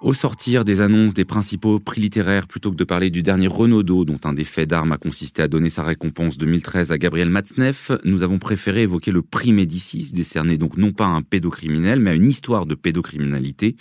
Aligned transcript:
Au 0.00 0.14
sortir 0.14 0.64
des 0.64 0.80
annonces 0.80 1.12
des 1.12 1.24
principaux 1.24 1.80
prix 1.80 2.00
littéraires, 2.00 2.46
plutôt 2.46 2.70
que 2.70 2.76
de 2.76 2.84
parler 2.84 3.10
du 3.10 3.24
dernier 3.24 3.48
Renaudot, 3.48 4.04
dont 4.04 4.20
un 4.22 4.32
des 4.32 4.44
faits 4.44 4.68
d'armes 4.68 4.92
a 4.92 4.96
consisté 4.96 5.42
à 5.42 5.48
donner 5.48 5.70
sa 5.70 5.82
récompense 5.82 6.38
2013 6.38 6.92
à 6.92 6.98
Gabriel 6.98 7.30
Matzneff, 7.30 7.90
nous 8.04 8.22
avons 8.22 8.38
préféré 8.38 8.82
évoquer 8.82 9.10
le 9.10 9.22
prix 9.22 9.52
Médicis, 9.52 10.12
décerné 10.12 10.56
donc 10.56 10.76
non 10.76 10.92
pas 10.92 11.06
à 11.06 11.08
un 11.08 11.22
pédocriminel, 11.22 11.98
mais 11.98 12.10
à 12.10 12.14
une 12.14 12.28
histoire 12.28 12.64
de 12.64 12.76
pédocriminalité, 12.76 13.74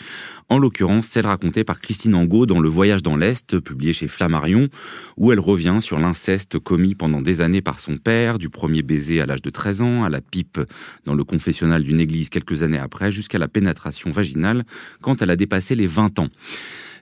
en 0.49 0.57
l'occurrence 0.57 1.05
celle 1.05 1.27
racontée 1.27 1.63
par 1.63 1.80
Christine 1.80 2.16
Angot 2.16 2.47
dans 2.47 2.61
Le 2.61 2.70
Voyage 2.70 3.04
dans 3.04 3.15
l'Est, 3.15 3.59
publié 3.59 3.93
chez 3.93 4.07
Flammarion, 4.07 4.70
où 5.18 5.31
elle 5.31 5.39
revient 5.39 5.77
sur 5.81 5.99
l'inceste 5.99 6.57
commis 6.57 6.95
pendant 6.95 7.21
des 7.21 7.41
années 7.41 7.61
par 7.61 7.79
son 7.79 7.97
père, 7.97 8.39
du 8.39 8.49
premier 8.49 8.81
baiser 8.81 9.21
à 9.21 9.27
l'âge 9.27 9.43
de 9.43 9.52
13 9.52 9.81
ans, 9.84 10.04
à 10.04 10.09
la 10.09 10.21
pipe 10.21 10.59
dans 11.05 11.13
le 11.13 11.23
confessionnal 11.23 11.84
d'une 11.84 11.99
église 11.99 12.29
quelques 12.29 12.63
années 12.63 12.79
après, 12.79 13.12
jusqu'à 13.12 13.38
la 13.38 13.48
pénétration 13.48 14.09
vaginale 14.09 14.63
quand 14.99 15.21
elle 15.21 15.29
a 15.29 15.35
dépassé 15.35 15.76
les 15.76 15.85
20 15.85 16.06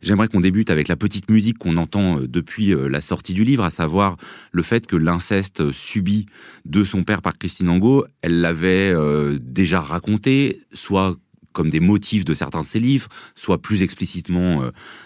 J'aimerais 0.02 0.28
qu'on 0.28 0.40
débute 0.40 0.70
avec 0.70 0.88
la 0.88 0.96
petite 0.96 1.32
musique 1.32 1.58
qu'on 1.58 1.78
entend 1.78 2.20
euh, 2.20 2.28
depuis 2.28 2.74
euh, 2.74 2.88
la 2.88 3.02
sortie 3.02 3.34
du 3.34 3.44
livre, 3.44 3.64
à 3.64 3.72
savoir 3.72 4.18
le 4.52 4.62
fait 4.62 4.86
que 4.86 4.96
l'inceste 4.96 5.72
subi 5.72 6.28
de 6.66 6.84
son 6.84 7.04
père 7.04 7.22
par 7.22 7.38
Christine 7.38 7.70
Angot, 7.70 8.06
elle 8.22 8.42
l'avait 8.42 8.92
euh, 8.92 9.40
déjà 9.42 9.82
raconté, 9.82 10.62
soit 10.74 11.18
comme 11.56 11.72
des 11.72 11.80
motifs 11.80 12.26
de 12.26 12.36
certains 12.36 12.62
de 12.62 12.68
ses 12.68 12.80
livres, 12.80 13.08
soit 13.34 13.62
plus 13.62 13.82
explicitement 13.82 14.62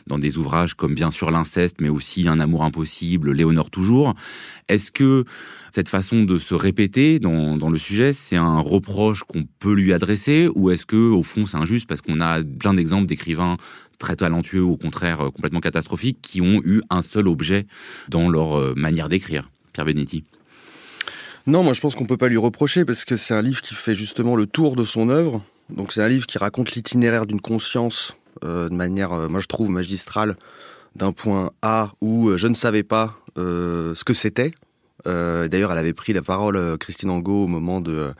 dans 0.07 0.19
des 0.19 0.37
ouvrages 0.37 0.73
comme 0.73 0.95
bien 0.95 1.11
sûr 1.11 1.31
l'inceste, 1.31 1.77
mais 1.79 1.89
aussi 1.89 2.27
Un 2.27 2.39
amour 2.39 2.63
impossible, 2.63 3.31
Léonore 3.31 3.69
toujours. 3.69 4.15
Est-ce 4.67 4.91
que 4.91 5.23
cette 5.71 5.89
façon 5.89 6.23
de 6.23 6.39
se 6.39 6.55
répéter 6.55 7.19
dans, 7.19 7.69
le 7.69 7.77
sujet, 7.77 8.13
c'est 8.13 8.35
un 8.35 8.59
reproche 8.59 9.23
qu'on 9.23 9.45
peut 9.59 9.73
lui 9.73 9.93
adresser, 9.93 10.49
ou 10.55 10.71
est-ce 10.71 10.85
que 10.85 10.95
au 10.95 11.23
fond 11.23 11.45
c'est 11.45 11.57
injuste 11.57 11.87
parce 11.87 12.01
qu'on 12.01 12.21
a 12.21 12.43
plein 12.43 12.73
d'exemples 12.73 13.05
d'écrivains 13.05 13.57
très 13.99 14.15
talentueux 14.15 14.63
ou 14.63 14.71
au 14.71 14.77
contraire 14.77 15.21
euh, 15.21 15.29
complètement 15.29 15.59
catastrophiques 15.59 16.19
qui 16.21 16.41
ont 16.41 16.61
eu 16.63 16.81
un 16.89 17.01
seul 17.01 17.27
objet 17.27 17.67
dans 18.07 18.29
leur 18.29 18.57
euh, 18.57 18.73
manière 18.75 19.09
d'écrire? 19.09 19.51
Pierre 19.73 19.85
Benetti. 19.85 20.23
Non, 21.47 21.63
moi 21.63 21.73
je 21.73 21.81
pense 21.81 21.95
qu'on 21.95 22.05
peut 22.05 22.17
pas 22.17 22.29
lui 22.29 22.37
reprocher 22.37 22.85
parce 22.85 23.05
que 23.05 23.17
c'est 23.17 23.33
un 23.33 23.41
livre 23.41 23.61
qui 23.61 23.75
fait 23.75 23.95
justement 23.95 24.35
le 24.35 24.45
tour 24.45 24.75
de 24.75 24.83
son 24.83 25.09
œuvre. 25.09 25.43
Donc 25.69 25.93
c'est 25.93 26.01
un 26.01 26.09
livre 26.09 26.27
qui 26.27 26.37
raconte 26.37 26.71
l'itinéraire 26.71 27.25
d'une 27.25 27.41
conscience 27.41 28.15
euh, 28.43 28.69
de 28.69 28.75
manière, 28.75 29.11
moi 29.29 29.39
je 29.39 29.47
trouve 29.47 29.69
magistrale, 29.69 30.37
d'un 30.95 31.11
point 31.11 31.51
A 31.61 31.91
où 32.01 32.35
je 32.35 32.47
ne 32.47 32.53
savais 32.55 32.83
pas 32.83 33.17
ce 33.35 34.03
que 34.03 34.13
c'était, 34.13 34.51
euh, 35.07 35.47
D'ailleurs, 35.47 35.71
elle 35.71 35.77
avait 35.77 35.93
pris 35.93 36.13
la 36.13 36.21
parole, 36.21 36.55
euh, 36.55 36.77
Christine 36.77 37.09
Angot, 37.09 37.43
au 37.43 37.47
moment 37.47 37.81
de, 37.81 37.91
de, 37.91 38.13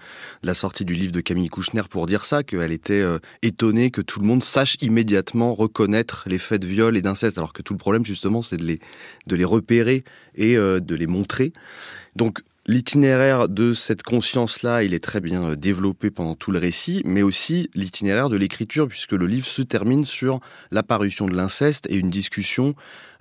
la 0.43 0.53
sortie 0.53 0.85
du 0.85 0.93
livre 0.93 1.11
de 1.11 1.21
Camille 1.21 1.49
Kouchner 1.49 1.83
pour 1.89 2.05
dire 2.05 2.25
ça, 2.25 2.43
qu'elle 2.43 2.71
était 2.71 2.93
euh, 3.01 3.19
étonnée 3.41 3.91
que 3.91 4.01
tout 4.01 4.19
le 4.19 4.27
monde 4.27 4.43
sache 4.43 4.75
immédiatement 4.81 5.53
reconnaître 5.53 6.23
les 6.27 6.37
faits 6.37 6.61
de 6.61 6.67
viol 6.67 6.95
et 6.95 7.01
d'inceste, 7.01 7.37
alors 7.37 7.53
que 7.53 7.61
tout 7.61 7.73
le 7.73 7.79
problème, 7.79 8.05
justement, 8.05 8.41
c'est 8.41 8.57
de 8.57 8.65
les, 8.65 8.79
de 9.27 9.35
les 9.35 9.45
repérer 9.45 10.03
et 10.35 10.57
euh, 10.57 10.79
de 10.79 10.95
les 10.95 11.07
montrer. 11.07 11.53
Donc, 12.15 12.39
L'itinéraire 12.69 13.49
de 13.49 13.73
cette 13.73 14.03
conscience-là, 14.03 14.83
il 14.83 14.93
est 14.93 15.03
très 15.03 15.21
bien 15.21 15.43
euh, 15.43 15.55
développé 15.55 16.11
pendant 16.11 16.35
tout 16.35 16.51
le 16.51 16.59
récit, 16.59 17.01
mais 17.03 17.23
aussi 17.23 17.67
l'itinéraire 17.73 18.29
de 18.29 18.37
l'écriture, 18.37 18.87
puisque 18.87 19.13
le 19.13 19.25
livre 19.25 19.47
se 19.47 19.63
termine 19.63 20.05
sur 20.05 20.39
l'apparition 20.69 21.25
de 21.25 21.35
l'inceste 21.35 21.87
et 21.89 21.95
une 21.95 22.11
discussion, 22.11 22.75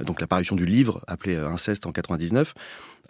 donc 0.04 0.20
l'apparition 0.20 0.54
du 0.54 0.66
livre 0.66 1.02
appelé 1.06 1.34
Inceste 1.36 1.86
en 1.86 1.92
99, 1.92 2.52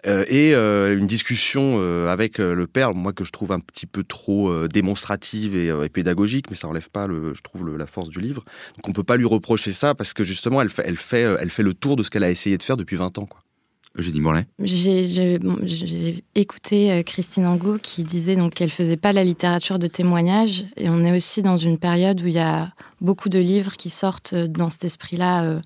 euh, 0.07 0.23
et 0.29 0.55
euh, 0.55 0.97
une 0.97 1.07
discussion 1.07 1.75
euh, 1.79 2.07
avec 2.07 2.37
le 2.37 2.67
père, 2.67 2.93
moi 2.93 3.11
que 3.11 3.25
je 3.25 3.33
trouve 3.33 3.51
un 3.51 3.59
petit 3.59 3.85
peu 3.85 4.05
trop 4.05 4.65
démonstrative 4.69 5.57
et, 5.57 5.89
pédagogique, 5.89 6.49
mais 6.49 6.55
ça 6.55 6.69
enlève 6.69 6.89
pas, 6.89 7.05
je 7.09 7.41
trouve, 7.41 7.67
la 7.75 7.85
force 7.85 8.07
du 8.07 8.21
livre. 8.21 8.45
Donc 8.77 8.87
on 8.87 8.93
peut 8.93 9.03
pas 9.03 9.17
lui 9.17 9.25
reprocher 9.25 9.73
ça 9.73 9.93
parce 9.93 10.13
que 10.13 10.23
justement, 10.23 10.61
elle 10.61 10.69
fait, 10.69 11.35
le 11.59 11.73
tour 11.73 11.97
de 11.97 12.03
ce 12.03 12.09
qu'elle 12.09 12.23
a 12.23 12.31
essayé 12.31 12.57
de 12.57 12.63
faire 12.63 12.77
depuis 12.77 12.95
20 12.95 13.17
ans. 13.17 13.27
Eugénie 13.97 14.21
J'ai 14.59 16.23
écouté 16.35 17.03
Christine 17.03 17.47
Angot 17.47 17.77
qui 17.81 18.03
disait 18.03 18.37
qu'elle 18.49 18.69
faisait 18.69 18.97
pas 18.97 19.13
la 19.13 19.23
littérature 19.23 19.79
de 19.79 19.87
témoignage 19.87 20.65
et 20.77 20.89
on 20.89 21.03
est 21.03 21.15
aussi 21.15 21.41
dans 21.41 21.57
une 21.57 21.77
période 21.77 22.21
où 22.21 22.27
il 22.27 22.33
y 22.33 22.39
a 22.39 22.71
beaucoup 23.01 23.29
de 23.29 23.39
livres 23.39 23.73
qui 23.77 23.89
sortent 23.89 24.35
dans 24.35 24.69
cet 24.69 24.85
esprit-là 24.85 25.61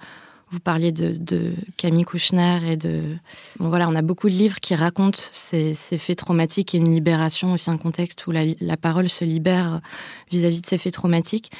vous 0.53 0.59
parliez 0.59 0.91
de, 0.91 1.53
Camille 1.77 2.03
Kouchner 2.03 2.59
et 2.71 2.77
de... 2.77 3.01
Bon, 3.57 3.69
voilà, 3.69 3.89
on 3.89 3.95
a 3.95 4.03
beaucoup 4.03 4.29
de 4.29 4.35
livres 4.35 4.59
qui 4.59 4.75
racontent 4.75 5.19
ces, 5.31 5.73
faits 5.73 6.19
traumatiques 6.19 6.75
et 6.75 6.77
une 6.77 6.93
libération, 6.93 7.53
aussi 7.53 7.71
un 7.71 7.77
contexte 7.77 8.27
où 8.27 8.31
la, 8.31 8.77
parole 8.77 9.09
se 9.09 9.25
libère 9.25 9.81
vis-à-vis 10.31 10.59
-vis 10.59 10.61
de 10.61 10.65
ces 10.67 10.77
faits 10.77 10.93
traumatiques. 10.93 11.51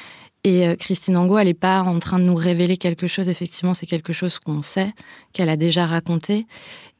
Et 0.44 0.66
euh, 0.66 0.76
Christine 0.76 1.16
Angot, 1.16 1.38
elle 1.38 1.46
n'est 1.46 1.54
pas 1.54 1.80
en 1.80 1.98
train 1.98 2.18
de 2.18 2.24
nous 2.24 2.34
révéler 2.34 2.76
quelque 2.76 3.06
chose. 3.06 3.28
Effectivement, 3.28 3.72
c'est 3.72 3.86
quelque 3.86 4.12
chose 4.12 4.38
qu'on 4.38 4.62
sait, 4.62 4.92
qu'elle 5.32 5.48
a 5.48 5.56
déjà 5.56 5.86
raconté. 5.86 6.46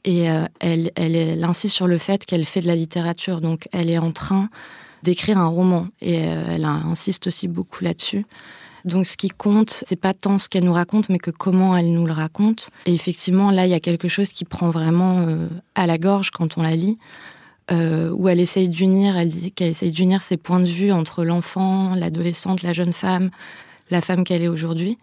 Et 0.05 0.31
euh, 0.31 0.47
elle, 0.61 0.91
elle, 0.97 1.15
elle, 1.15 1.45
insiste 1.45 1.75
sur 1.75 1.87
le 1.87 1.99
fait 1.99 2.25
qu'elle 2.25 2.47
fait 2.47 2.63
de 2.63 2.67
la 2.67 2.75
littérature. 2.75 3.43
Donc, 3.43 3.69
elle 3.73 3.91
est 3.91 3.99
en 3.99 4.13
train 4.13 4.49
d'écrire 5.03 5.37
un 5.37 5.47
roman. 5.47 5.89
Et 6.01 6.25
euh, 6.25 6.45
elle 6.49 6.65
insiste 6.65 7.27
aussi 7.27 7.47
beaucoup 7.47 7.85
là-dessus. 7.85 8.25
Donc 8.87 9.07
ce 9.07 9.17
qui 9.17 9.31
compte, 9.31 9.83
c'est 9.87 9.97
pas 9.97 10.13
tant 10.13 10.39
ce 10.39 10.51
qu'elle 10.51 10.65
nous 10.65 10.75
raconte, 10.75 11.09
mais 11.09 11.19
que 11.19 11.31
comment 11.31 11.75
elle 11.75 11.91
nous 11.91 12.05
le 12.05 12.13
raconte. 12.13 12.69
Et 12.85 12.93
effectivement, 12.93 13.51
là, 13.51 13.67
il 13.67 13.71
y 13.71 13.75
a 13.75 13.81
quelque 13.81 14.09
chose 14.09 14.29
qui 14.29 14.45
prend 14.45 14.69
vraiment 14.69 15.27
à 15.75 15.87
la 15.87 15.97
gorge 15.97 16.31
quand 16.31 16.59
on 16.59 16.63
la 16.63 16.77
lit, 16.77 16.99
euh, 17.71 18.11
où 18.11 18.29
elle 18.29 18.41
essaye 18.41 18.69
d'unir, 18.69 19.17
elle 19.17 19.29
dit 19.29 19.53
qu'elle 19.53 19.71
essaye 19.71 19.91
d'unir 19.91 20.23
ses 20.23 20.37
points 20.37 20.61
de 20.61 20.67
vue 20.67 20.93
entre 20.93 21.25
l'enfant, 21.25 21.95
l'adolescente, 21.95 22.63
la 22.63 22.73
jeune 22.73 22.93
femme, 22.93 23.31
la 23.91 24.01
femme 24.01 24.25
qu'elle 24.25 24.43
est 24.43 24.49
aujourd'hui. 24.49 24.99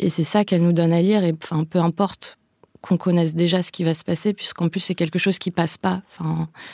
Et 0.00 0.10
c'est 0.10 0.24
ça 0.24 0.44
qu'elle 0.44 0.62
nous 0.62 0.72
donne 0.72 0.92
à 0.92 1.00
lire. 1.00 1.22
Et 1.24 1.34
enfin, 1.42 1.64
peu 1.64 1.78
importe 1.78 2.38
qu'on 2.84 2.98
connaisse 2.98 3.34
déjà 3.34 3.62
ce 3.62 3.72
qui 3.72 3.82
va 3.82 3.94
se 3.94 4.04
passer, 4.04 4.34
puisqu'en 4.34 4.68
plus 4.68 4.80
c'est 4.80 4.94
quelque 4.94 5.18
chose 5.18 5.38
qui 5.38 5.50
passe 5.50 5.78
pas. 5.78 6.02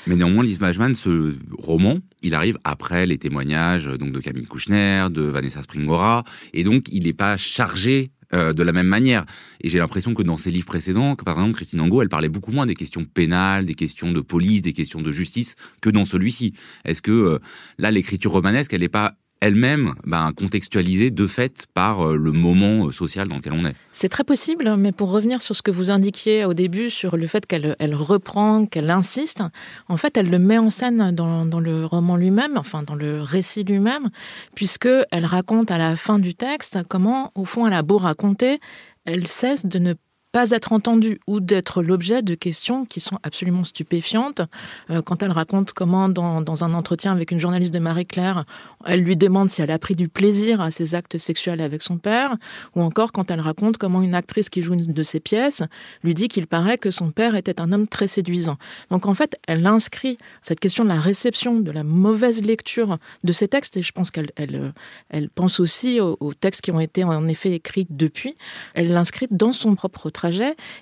Mais 0.09 0.17
néanmoins, 0.17 0.43
Lise 0.43 0.61
Majman, 0.61 0.93
ce 0.97 1.37
roman, 1.57 1.99
il 2.23 2.35
arrive 2.35 2.59
après 2.65 3.07
les 3.07 3.17
témoignages 3.17 3.87
donc 3.87 4.11
de 4.11 4.19
Camille 4.19 4.47
Kouchner, 4.47 5.07
de 5.09 5.23
Vanessa 5.23 5.63
Springora, 5.63 6.25
et 6.53 6.65
donc 6.65 6.87
il 6.91 7.05
n'est 7.05 7.13
pas 7.13 7.37
chargé 7.37 8.11
euh, 8.35 8.53
de 8.53 8.63
la 8.65 8.73
même 8.73 8.89
manière. 8.89 9.25
Et 9.61 9.69
j'ai 9.69 9.79
l'impression 9.79 10.13
que 10.13 10.25
dans 10.25 10.37
ses 10.37 10.51
livres 10.51 10.67
précédents, 10.67 11.15
par 11.15 11.37
exemple 11.37 11.55
Christine 11.55 11.81
Angot, 11.81 12.03
elle 12.03 12.09
parlait 12.09 12.29
beaucoup 12.29 12.51
moins 12.51 12.67
des 12.67 12.75
questions 12.75 13.05
pénales, 13.05 13.65
des 13.65 13.75
questions 13.75 14.11
de 14.11 14.21
police, 14.21 14.63
des 14.63 14.73
questions 14.73 15.03
de 15.03 15.13
justice 15.13 15.55
que 15.81 15.91
dans 15.91 16.05
celui-ci. 16.05 16.55
Est-ce 16.85 17.03
que 17.03 17.13
euh, 17.13 17.39
là, 17.79 17.93
l'écriture 17.93 18.33
romanesque, 18.33 18.73
elle 18.73 18.81
n'est 18.81 18.89
pas 18.89 19.15
elle-même 19.41 19.95
ben, 20.05 20.33
contextualisée 20.33 21.11
de 21.11 21.27
fait 21.27 21.67
par 21.73 22.07
euh, 22.07 22.17
le 22.17 22.33
moment 22.33 22.87
euh, 22.87 22.93
social 22.93 23.29
dans 23.29 23.37
lequel 23.37 23.55
on 23.55 23.65
est. 23.65 23.75
C'est 23.93 24.09
très 24.09 24.25
possible, 24.25 24.77
mais 24.77 24.93
pour 24.93 25.11
revenir 25.11 25.41
sur 25.41 25.57
ce 25.57 25.63
que 25.63 25.71
vous 25.71 25.91
indiquiez 25.91 26.45
au 26.45 26.55
début, 26.55 26.91
sur 26.91 27.17
le 27.17 27.27
fait 27.27 27.47
qu'elle 27.47 27.75
elle 27.79 27.95
reprend, 27.95 28.67
qu'elle 28.67 28.91
insiste, 28.91 29.43
en 29.89 29.97
fait, 29.97 30.17
elle 30.17 30.31
le 30.31 30.39
met 30.39 30.59
en 30.59 30.71
scène 30.71 31.15
dans, 31.15 31.47
dans 31.47 31.61
le 31.61 31.87
roman 31.87 32.17
lui-même, 32.17 32.57
enfin 32.57 32.83
dans 32.83 32.95
le 32.95 33.23
récit 33.23 33.65
lui-même, 33.65 34.11
puisque 34.55 34.89
elle 35.11 35.25
raconte 35.25 35.71
à 35.71 35.79
la 35.79 35.97
fin 35.97 36.19
du 36.19 36.35
texte 36.35 36.79
comment, 36.89 37.33
au 37.35 37.45
fond, 37.45 37.67
elle 37.67 37.73
a 37.73 37.83
beau 37.83 37.99
raconter, 37.99 38.61
elle 39.05 39.27
cesse 39.27 39.65
de 39.65 39.79
ne 39.79 39.95
pas 40.33 40.51
être 40.51 40.73
entendue 40.73 41.21
ou 41.27 41.41
d'être 41.41 41.83
l'objet 41.83 42.23
de 42.23 42.35
questions 42.35 42.85
qui 42.85 43.01
sont 43.01 43.19
absolument 43.23 43.65
stupéfiantes. 43.65 44.43
Euh, 44.91 45.03
quand 45.03 45.23
elle 45.23 45.33
raconte 45.33 45.73
comment, 45.73 46.09
dans, 46.09 46.41
dans, 46.41 46.63
un 46.65 46.75
entretien 46.75 47.13
avec 47.13 47.31
une 47.31 47.41
journaliste 47.41 47.75
de 47.75 47.79
Marie-Claire, 47.79 48.45
elle 48.87 49.01
lui 49.01 49.17
demande 49.17 49.51
si 49.51 49.61
elle 49.63 49.71
a 49.71 49.79
pris 49.79 49.97
du 49.97 50.09
plaisir 50.09 50.61
à 50.61 50.71
ses 50.71 50.95
actes 50.95 51.19
sexuels 51.19 51.61
avec 51.61 51.83
son 51.83 51.99
père, 51.99 52.37
ou 52.77 52.83
encore 52.83 53.13
quand 53.13 53.31
elle 53.31 53.41
raconte 53.41 53.77
comment 53.79 54.03
une 54.03 54.15
actrice 54.15 54.51
qui 54.51 54.63
joue 54.63 54.75
une 54.75 54.93
de 54.93 55.03
ses 55.03 55.21
pièces 55.21 55.63
lui 56.05 56.15
dit 56.15 56.29
qu'il 56.29 56.47
paraît 56.47 56.79
que 56.79 56.91
son 56.91 57.11
père 57.11 57.35
était 57.35 57.61
un 57.61 57.73
homme 57.73 57.89
très 57.89 58.07
séduisant. 58.07 58.57
Donc 58.91 59.07
en 59.07 59.15
fait, 59.15 59.37
elle 59.49 59.67
inscrit 59.67 60.19
cette 60.43 60.61
question 60.61 60.85
de 60.85 60.91
la 60.91 61.01
réception, 61.01 61.59
de 61.59 61.71
la 61.71 61.83
mauvaise 61.83 62.43
lecture 62.45 62.99
de 63.25 63.33
ces 63.33 63.49
textes, 63.49 63.77
et 63.77 63.83
je 63.83 63.93
pense 63.93 64.11
qu'elle 64.11 64.31
elle, 64.37 64.73
elle 65.09 65.29
pense 65.29 65.61
aussi 65.61 66.01
aux, 66.01 66.17
aux 66.21 66.35
textes 66.35 66.61
qui 66.61 66.71
ont 66.71 66.81
été 66.81 67.03
en 67.05 67.27
effet 67.27 67.53
écrits 67.53 67.87
depuis, 67.91 68.37
elle 68.75 68.93
l'inscrit 68.93 69.27
dans 69.31 69.53
son 69.53 69.75
propre 69.75 70.11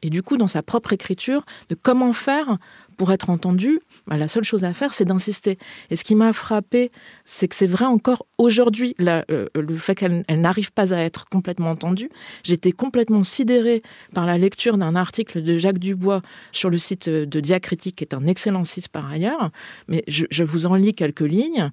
et 0.03 0.11
du 0.11 0.23
coup 0.23 0.37
dans 0.37 0.47
sa 0.47 0.63
propre 0.63 0.93
écriture 0.93 1.45
de 1.69 1.75
comment 1.75 2.13
faire 2.13 2.59
pour 2.99 3.13
être 3.13 3.31
entendu, 3.31 3.81
bah, 4.09 4.17
la 4.17 4.29
seule 4.29 4.43
chose 4.43 4.65
à 4.65 4.75
faire, 4.75 4.93
c'est 4.93 5.05
d'insister. 5.05 5.57
Et 5.89 5.97
ce 5.97 6.03
qui 6.03 6.17
m'a 6.17 6.33
frappé, 6.33 6.91
c'est 7.25 7.47
que 7.47 7.55
c'est 7.55 7.69
vrai 7.69 7.85
encore 7.85 8.27
aujourd'hui, 8.37 8.95
euh, 9.01 9.23
le 9.55 9.77
fait 9.77 9.95
qu'elle 9.95 10.25
n'arrive 10.29 10.73
pas 10.73 10.93
à 10.93 10.99
être 10.99 11.29
complètement 11.29 11.71
entendue. 11.71 12.11
J'étais 12.43 12.73
complètement 12.73 13.23
sidérée 13.23 13.83
par 14.15 14.27
la 14.27 14.37
lecture 14.37 14.77
d'un 14.77 14.97
article 14.97 15.43
de 15.43 15.59
Jacques 15.59 15.79
Dubois 15.79 16.23
sur 16.51 16.71
le 16.71 16.79
site 16.79 17.09
de 17.09 17.41
Diacritique, 17.41 17.97
qui 17.97 18.05
est 18.05 18.15
un 18.15 18.27
excellent 18.27 18.65
site 18.65 18.89
par 18.89 19.09
ailleurs, 19.09 19.51
mais 19.87 20.03
je 20.09 20.43
vous 20.43 20.67
en 20.67 20.75
lis 20.75 20.95
quelques 20.95 21.21
lignes. 21.21 21.71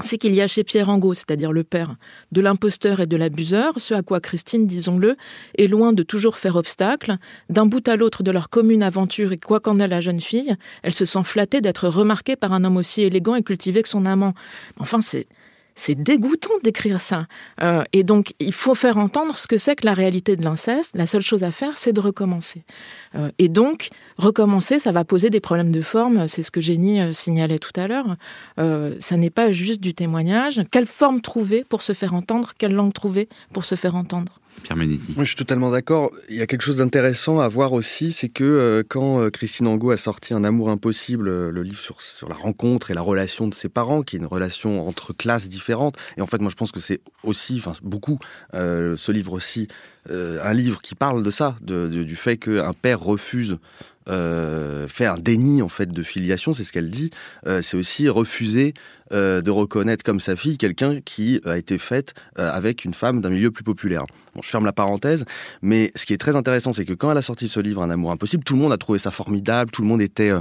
C'est 0.00 0.18
qu'il 0.18 0.34
y 0.34 0.40
a 0.40 0.46
chez 0.46 0.64
Pierre 0.64 0.88
Angot, 0.88 1.14
c'est-à-dire 1.14 1.52
le 1.52 1.64
père, 1.64 1.96
de 2.32 2.40
l'imposteur 2.40 3.00
et 3.00 3.06
de 3.06 3.16
l'abuseur, 3.16 3.74
ce 3.78 3.94
à 3.94 4.02
quoi 4.02 4.20
Christine, 4.20 4.66
disons-le, 4.66 5.16
est 5.56 5.66
loin 5.66 5.92
de 5.92 6.02
toujours 6.02 6.36
faire 6.36 6.56
obstacle. 6.56 7.16
D'un 7.50 7.66
bout 7.66 7.86
à 7.88 7.96
l'autre 7.96 8.22
de 8.22 8.30
leur 8.30 8.48
commune 8.50 8.82
aventure 8.82 9.32
et 9.32 9.38
quoi 9.38 9.60
qu'en 9.60 9.78
est 9.78 9.88
la 9.88 10.00
jeune 10.00 10.20
fille, 10.20 10.54
elle 10.82 10.94
se 10.94 11.04
sent 11.04 11.24
flattée 11.24 11.60
d'être 11.60 11.88
remarquée 11.88 12.36
par 12.36 12.52
un 12.52 12.64
homme 12.64 12.76
aussi 12.76 13.02
élégant 13.02 13.34
et 13.34 13.42
cultivé 13.42 13.82
que 13.82 13.88
son 13.88 14.04
amant. 14.04 14.34
Enfin, 14.78 15.00
c'est 15.00 15.26
c'est 15.78 15.94
dégoûtant 15.94 16.54
d'écrire 16.64 17.00
ça. 17.00 17.26
Euh, 17.62 17.84
et 17.92 18.02
donc, 18.02 18.34
il 18.40 18.52
faut 18.52 18.74
faire 18.74 18.96
entendre 18.96 19.38
ce 19.38 19.46
que 19.46 19.56
c'est 19.56 19.76
que 19.76 19.86
la 19.86 19.94
réalité 19.94 20.36
de 20.36 20.42
l'inceste. 20.42 20.90
La 20.94 21.06
seule 21.06 21.22
chose 21.22 21.44
à 21.44 21.52
faire, 21.52 21.78
c'est 21.78 21.92
de 21.92 22.00
recommencer. 22.00 22.64
Euh, 23.14 23.30
et 23.38 23.48
donc, 23.48 23.90
recommencer, 24.16 24.80
ça 24.80 24.90
va 24.90 25.04
poser 25.04 25.30
des 25.30 25.38
problèmes 25.38 25.70
de 25.70 25.80
forme. 25.80 26.26
C'est 26.26 26.42
ce 26.42 26.50
que 26.50 26.60
Jenny 26.60 27.00
euh, 27.00 27.12
signalait 27.12 27.60
tout 27.60 27.72
à 27.76 27.86
l'heure. 27.86 28.16
ça 28.56 29.16
n'est 29.16 29.30
pas 29.30 29.52
juste 29.52 29.80
du 29.80 29.94
témoignage. 29.94 30.62
Quelle 30.72 30.86
forme 30.86 31.20
trouver 31.20 31.64
pour 31.64 31.82
se 31.82 31.92
faire 31.92 32.12
entendre? 32.12 32.54
Quelle 32.58 32.74
langue 32.74 32.92
trouver 32.92 33.28
pour 33.52 33.64
se 33.64 33.76
faire 33.76 33.94
entendre? 33.94 34.40
Pierre 34.62 34.76
Moi, 34.76 34.88
je 35.18 35.24
suis 35.24 35.36
totalement 35.36 35.70
d'accord. 35.70 36.10
Il 36.28 36.36
y 36.36 36.42
a 36.42 36.46
quelque 36.46 36.62
chose 36.62 36.76
d'intéressant 36.76 37.40
à 37.40 37.48
voir 37.48 37.72
aussi, 37.72 38.12
c'est 38.12 38.28
que 38.28 38.44
euh, 38.44 38.82
quand 38.86 39.20
euh, 39.20 39.30
Christine 39.30 39.66
Angot 39.66 39.90
a 39.90 39.96
sorti 39.96 40.34
Un 40.34 40.44
amour 40.44 40.70
impossible, 40.70 41.28
euh, 41.28 41.50
le 41.50 41.62
livre 41.62 41.78
sur, 41.78 42.00
sur 42.00 42.28
la 42.28 42.34
rencontre 42.34 42.90
et 42.90 42.94
la 42.94 43.00
relation 43.00 43.46
de 43.46 43.54
ses 43.54 43.68
parents, 43.68 44.02
qui 44.02 44.16
est 44.16 44.18
une 44.18 44.26
relation 44.26 44.86
entre 44.86 45.12
classes 45.12 45.48
différentes, 45.48 45.67
et 46.16 46.20
en 46.20 46.26
fait, 46.26 46.40
moi, 46.40 46.50
je 46.50 46.56
pense 46.56 46.72
que 46.72 46.80
c'est 46.80 47.00
aussi, 47.22 47.56
enfin, 47.58 47.72
beaucoup, 47.82 48.18
ce 48.52 49.12
livre 49.12 49.32
aussi, 49.32 49.68
un 50.08 50.52
livre 50.52 50.80
qui 50.80 50.94
parle 50.94 51.22
de 51.22 51.30
ça, 51.30 51.56
du 51.62 52.16
fait 52.16 52.36
qu'un 52.36 52.72
père 52.72 53.00
refuse 53.00 53.58
fait 54.06 55.06
un 55.06 55.18
déni 55.18 55.60
en 55.60 55.68
fait 55.68 55.90
de 55.90 56.02
filiation, 56.02 56.54
c'est 56.54 56.64
ce 56.64 56.72
qu'elle 56.72 56.90
dit. 56.90 57.10
c'est 57.60 57.76
aussi 57.76 58.08
refuser 58.08 58.74
euh, 59.12 59.40
de 59.40 59.50
reconnaître 59.50 60.04
comme 60.04 60.20
sa 60.20 60.36
fille 60.36 60.58
quelqu'un 60.58 61.00
qui 61.00 61.40
a 61.44 61.56
été 61.56 61.78
faite 61.78 62.14
euh, 62.38 62.50
avec 62.50 62.84
une 62.84 62.94
femme 62.94 63.20
d'un 63.20 63.30
milieu 63.30 63.50
plus 63.50 63.64
populaire. 63.64 64.02
Bon, 64.34 64.42
je 64.42 64.48
ferme 64.48 64.64
la 64.64 64.72
parenthèse, 64.72 65.24
mais 65.62 65.90
ce 65.94 66.04
qui 66.04 66.12
est 66.12 66.18
très 66.18 66.36
intéressant, 66.36 66.72
c'est 66.72 66.84
que 66.84 66.92
quand 66.92 67.10
elle 67.10 67.18
a 67.18 67.22
sorti 67.22 67.48
ce 67.48 67.60
livre, 67.60 67.82
Un 67.82 67.90
amour 67.90 68.10
impossible, 68.10 68.44
tout 68.44 68.54
le 68.54 68.60
monde 68.60 68.72
a 68.72 68.76
trouvé 68.76 68.98
ça 68.98 69.10
formidable, 69.10 69.70
tout 69.70 69.82
le 69.82 69.88
monde 69.88 70.02
était 70.02 70.32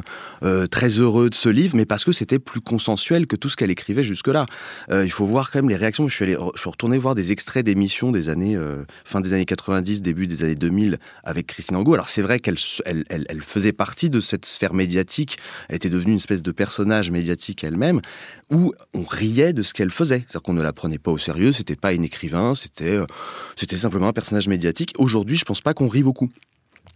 euh, 0.44 0.68
très 0.68 0.90
heureux 0.90 1.30
de 1.30 1.36
ce 1.36 1.50
livre, 1.50 1.76
mais 1.76 1.86
parce 1.86 2.04
que 2.04 2.12
c'était 2.12 2.40
plus 2.40 2.62
consensuel 2.62 3.28
que 3.28 3.36
tout 3.36 3.50
ce 3.50 3.56
qu'elle 3.56 3.72
écrivait 3.72 4.04
jusque-là. 4.04 4.46
il 4.92 5.12
faut 5.12 5.26
voir 5.26 5.52
quand 5.52 5.60
même 5.60 5.70
les 5.70 5.76
réactions. 5.76 6.08
Je 6.08 6.16
suis, 6.16 6.26
allé, 6.26 6.38
je 6.56 6.60
suis 6.60 6.70
retourné 6.70 6.98
voir 6.98 7.16
des 7.16 7.32
extraits 7.32 7.66
d'émissions 7.66 8.12
des 8.12 8.30
années 8.30 8.58
fin 9.06 9.22
des 9.22 9.34
années 9.34 9.46
90, 9.46 10.02
début 10.02 10.28
des 10.28 10.44
années 10.44 10.56
2000 10.56 10.98
avec 11.24 11.48
Christine 11.48 11.78
Angot. 11.78 11.94
Alors 11.94 12.10
c'est 12.10 12.22
vrai 12.22 12.40
qu'elle 12.40 12.58
elle, 12.86 13.06
elle, 13.10 13.42
faisait 13.42 13.74
partie 13.74 14.10
de 14.10 14.20
cette 14.20 14.46
sphère 14.46 14.74
médiatique. 14.74 15.38
Elle 15.70 15.78
était 15.78 15.90
devenue 15.90 16.12
une 16.12 16.18
espèce 16.18 16.42
de 16.42 16.52
personnage 16.52 17.12
médiatique 17.12 17.64
elle-même 17.64 18.02
on 18.94 19.04
riait 19.04 19.54
de 19.54 19.62
ce 19.62 19.74
qu'elle 19.74 19.92
faisait. 19.92 20.20
C'est-à-dire 20.20 20.42
qu'on 20.42 20.54
ne 20.54 20.62
la 20.62 20.74
prenait 20.74 20.98
pas 20.98 21.12
au 21.12 21.18
sérieux, 21.18 21.52
c'était 21.52 21.76
pas 21.76 21.94
une 21.94 22.04
écrivain, 22.04 22.56
c'était 22.56 22.96
euh, 22.96 23.06
c'était 23.56 23.78
simplement 23.78 24.08
un 24.08 24.14
personnage 24.14 24.48
médiatique. 24.48 24.94
Aujourd'hui, 24.98 25.38
je 25.38 25.46
pense 25.46 25.62
pas 25.62 25.74
qu'on 25.74 25.88
rit 25.88 26.04
beaucoup. 26.04 26.30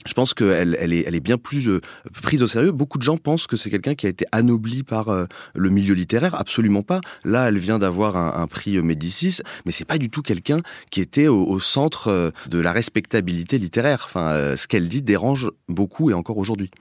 Je 0.08 0.14
pense 0.14 0.34
qu'elle 0.34 0.76
elle 0.80 0.94
est, 0.94 1.20
bien 1.20 1.38
plus 1.38 1.68
euh, 1.70 1.80
prise 2.24 2.42
au 2.42 2.48
sérieux. 2.48 2.72
Beaucoup 2.72 2.98
de 2.98 3.04
gens 3.04 3.18
pensent 3.18 3.46
que 3.46 3.56
c'est 3.56 3.70
quelqu'un 3.70 3.94
qui 3.94 4.08
a 4.08 4.10
été 4.10 4.26
anobli 4.32 4.82
par 4.82 5.10
euh, 5.10 5.26
le 5.54 5.70
milieu 5.70 5.94
littéraire. 5.94 6.34
Absolument 6.34 6.82
pas. 6.82 7.02
Là, 7.24 7.50
elle 7.50 7.60
vient 7.60 7.78
d'avoir 7.78 8.18
un, 8.18 8.48
prix 8.48 8.82
Médicis, 8.82 9.42
mais 9.66 9.72
c'est 9.72 9.86
pas 9.86 10.00
du 10.00 10.10
tout 10.10 10.24
quelqu'un 10.24 10.62
qui 10.90 11.02
était 11.02 11.28
au, 11.28 11.46
au, 11.46 11.60
centre 11.60 12.34
de 12.50 12.58
la 12.58 12.72
respectabilité 12.72 13.60
littéraire. 13.60 14.04
Enfin, 14.06 14.56
ce 14.56 14.68
qu'elle 14.68 14.88
dit 14.88 15.04
dérange 15.04 15.52
beaucoup 15.70 16.10
et 16.10 16.14
encore 16.14 16.40
aujourd'hui. 16.40 16.72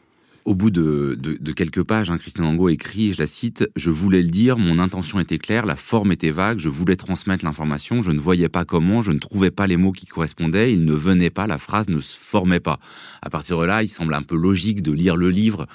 Au 0.50 0.54
bout 0.56 0.72
de, 0.72 1.16
quelques 1.54 1.84
pages, 1.84 2.10
hein, 2.10 2.18
Christian 2.18 2.42
Angot 2.42 2.70
écrit, 2.70 3.12
je 3.12 3.20
la 3.20 3.28
cite, 3.28 3.70
Je 3.76 3.92
voulais 3.92 4.20
le 4.20 4.30
dire, 4.30 4.58
mon 4.58 4.80
intention 4.80 5.20
était 5.20 5.38
claire, 5.38 5.64
la 5.64 5.76
forme 5.76 6.10
était 6.10 6.32
vague, 6.32 6.58
je 6.58 6.68
voulais 6.68 6.96
transmettre 6.96 7.44
l'information, 7.44 8.02
je 8.02 8.10
ne 8.10 8.18
voyais 8.18 8.48
pas 8.48 8.64
comment, 8.64 9.00
je 9.00 9.12
ne 9.12 9.20
trouvais 9.20 9.52
pas 9.52 9.68
les 9.68 9.76
mots 9.76 9.92
qui 9.92 10.06
correspondaient, 10.06 10.72
ils 10.72 10.84
ne 10.84 10.92
venaient 10.92 11.30
pas, 11.30 11.46
la 11.46 11.58
phrase 11.58 11.88
ne 11.88 12.00
se 12.00 12.18
formait 12.18 12.58
pas. 12.58 12.80
À 13.22 13.30
partir 13.30 13.60
de 13.60 13.64
là, 13.64 13.84
il 13.84 13.88
semble 13.88 14.12
un 14.12 14.22
peu 14.22 14.34
logique 14.34 14.82
de 14.82 14.90
lire 14.90 15.16
le 15.16 15.30
livre 15.30 15.68